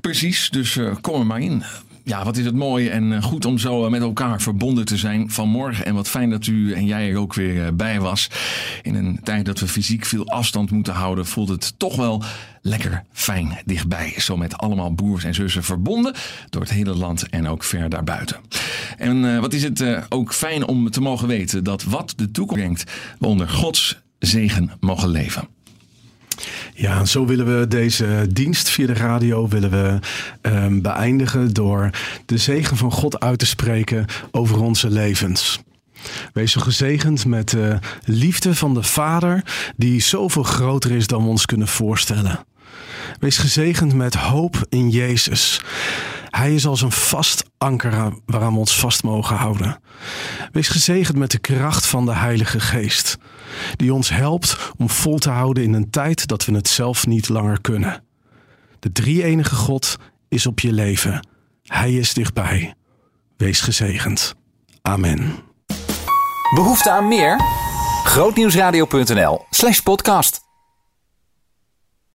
Precies, 0.00 0.50
dus 0.50 0.78
kom 1.00 1.20
er 1.20 1.26
maar 1.26 1.40
in. 1.40 1.62
Ja, 2.08 2.24
wat 2.24 2.36
is 2.36 2.44
het 2.44 2.54
mooi 2.54 2.88
en 2.88 3.12
eh, 3.12 3.22
goed 3.22 3.44
om 3.44 3.58
zo 3.58 3.84
eh, 3.84 3.90
met 3.90 4.00
elkaar 4.00 4.40
verbonden 4.40 4.84
te 4.84 4.96
zijn 4.96 5.30
vanmorgen. 5.30 5.86
En 5.86 5.94
wat 5.94 6.08
fijn 6.08 6.30
dat 6.30 6.46
u 6.46 6.72
en 6.72 6.86
jij 6.86 7.10
er 7.10 7.18
ook 7.18 7.34
weer 7.34 7.66
eh, 7.66 7.72
bij 7.72 8.00
was. 8.00 8.30
In 8.82 8.94
een 8.94 9.20
tijd 9.22 9.44
dat 9.44 9.60
we 9.60 9.68
fysiek 9.68 10.04
veel 10.04 10.26
afstand 10.26 10.70
moeten 10.70 10.94
houden, 10.94 11.26
voelt 11.26 11.48
het 11.48 11.78
toch 11.78 11.96
wel 11.96 12.22
lekker 12.62 13.02
fijn 13.12 13.58
dichtbij. 13.64 14.14
Zo 14.16 14.36
met 14.36 14.56
allemaal 14.56 14.90
broers 14.90 15.24
en 15.24 15.34
zussen 15.34 15.64
verbonden 15.64 16.14
door 16.50 16.62
het 16.62 16.70
hele 16.70 16.94
land 16.94 17.28
en 17.28 17.48
ook 17.48 17.64
ver 17.64 17.88
daarbuiten. 17.88 18.36
En 18.96 19.40
wat 19.40 19.52
is 19.52 19.62
het 19.62 19.84
ook 20.08 20.34
fijn 20.34 20.66
om 20.66 20.90
te 20.90 21.00
mogen 21.00 21.28
weten 21.28 21.64
dat 21.64 21.82
wat 21.82 22.12
de 22.16 22.30
toekomst 22.30 22.62
brengt, 22.62 22.92
we 23.18 23.26
onder 23.26 23.48
Gods 23.48 24.00
zegen 24.18 24.70
mogen 24.80 25.08
leven. 25.08 25.55
Ja, 26.78 26.98
en 26.98 27.08
zo 27.08 27.26
willen 27.26 27.58
we 27.58 27.68
deze 27.68 28.26
dienst 28.30 28.68
via 28.68 28.86
de 28.86 28.94
radio 28.94 29.48
willen 29.48 29.70
we 29.70 29.98
ehm, 30.40 30.80
beëindigen 30.80 31.52
door 31.52 31.90
de 32.26 32.38
zegen 32.38 32.76
van 32.76 32.92
God 32.92 33.20
uit 33.20 33.38
te 33.38 33.46
spreken 33.46 34.06
over 34.30 34.60
onze 34.60 34.90
levens. 34.90 35.60
Wees 36.32 36.54
gezegend 36.54 37.26
met 37.26 37.50
de 37.50 37.78
liefde 38.04 38.54
van 38.54 38.74
de 38.74 38.82
Vader, 38.82 39.44
die 39.76 40.00
zoveel 40.00 40.42
groter 40.42 40.90
is 40.90 41.06
dan 41.06 41.22
we 41.22 41.28
ons 41.28 41.46
kunnen 41.46 41.68
voorstellen. 41.68 42.44
Wees 43.20 43.38
gezegend 43.38 43.94
met 43.94 44.14
hoop 44.14 44.66
in 44.68 44.90
Jezus. 44.90 45.60
Hij 46.30 46.54
is 46.54 46.66
als 46.66 46.82
een 46.82 46.92
vast 46.92 47.44
anker 47.58 48.12
waaraan 48.26 48.52
we 48.52 48.58
ons 48.58 48.78
vast 48.78 49.02
mogen 49.02 49.36
houden. 49.36 49.80
Wees 50.52 50.68
gezegend 50.68 51.16
met 51.16 51.30
de 51.30 51.38
kracht 51.38 51.86
van 51.86 52.06
de 52.06 52.14
Heilige 52.14 52.60
Geest, 52.60 53.18
die 53.76 53.94
ons 53.94 54.10
helpt 54.10 54.72
om 54.76 54.90
vol 54.90 55.18
te 55.18 55.30
houden 55.30 55.62
in 55.62 55.72
een 55.72 55.90
tijd 55.90 56.26
dat 56.26 56.44
we 56.44 56.54
het 56.54 56.68
zelf 56.68 57.06
niet 57.06 57.28
langer 57.28 57.60
kunnen. 57.60 58.02
De 58.78 58.92
drie-enige 58.92 59.54
God 59.54 59.96
is 60.28 60.46
op 60.46 60.60
je 60.60 60.72
leven. 60.72 61.28
Hij 61.62 61.92
is 61.92 62.14
dichtbij. 62.14 62.74
Wees 63.36 63.60
gezegend. 63.60 64.34
Amen. 64.82 65.34
Behoefte 66.54 66.90
aan 66.90 67.08
meer? 67.08 67.40
Grootnieuwsradio.nl 68.04 69.44
slash 69.50 69.80
podcast. 69.80 70.45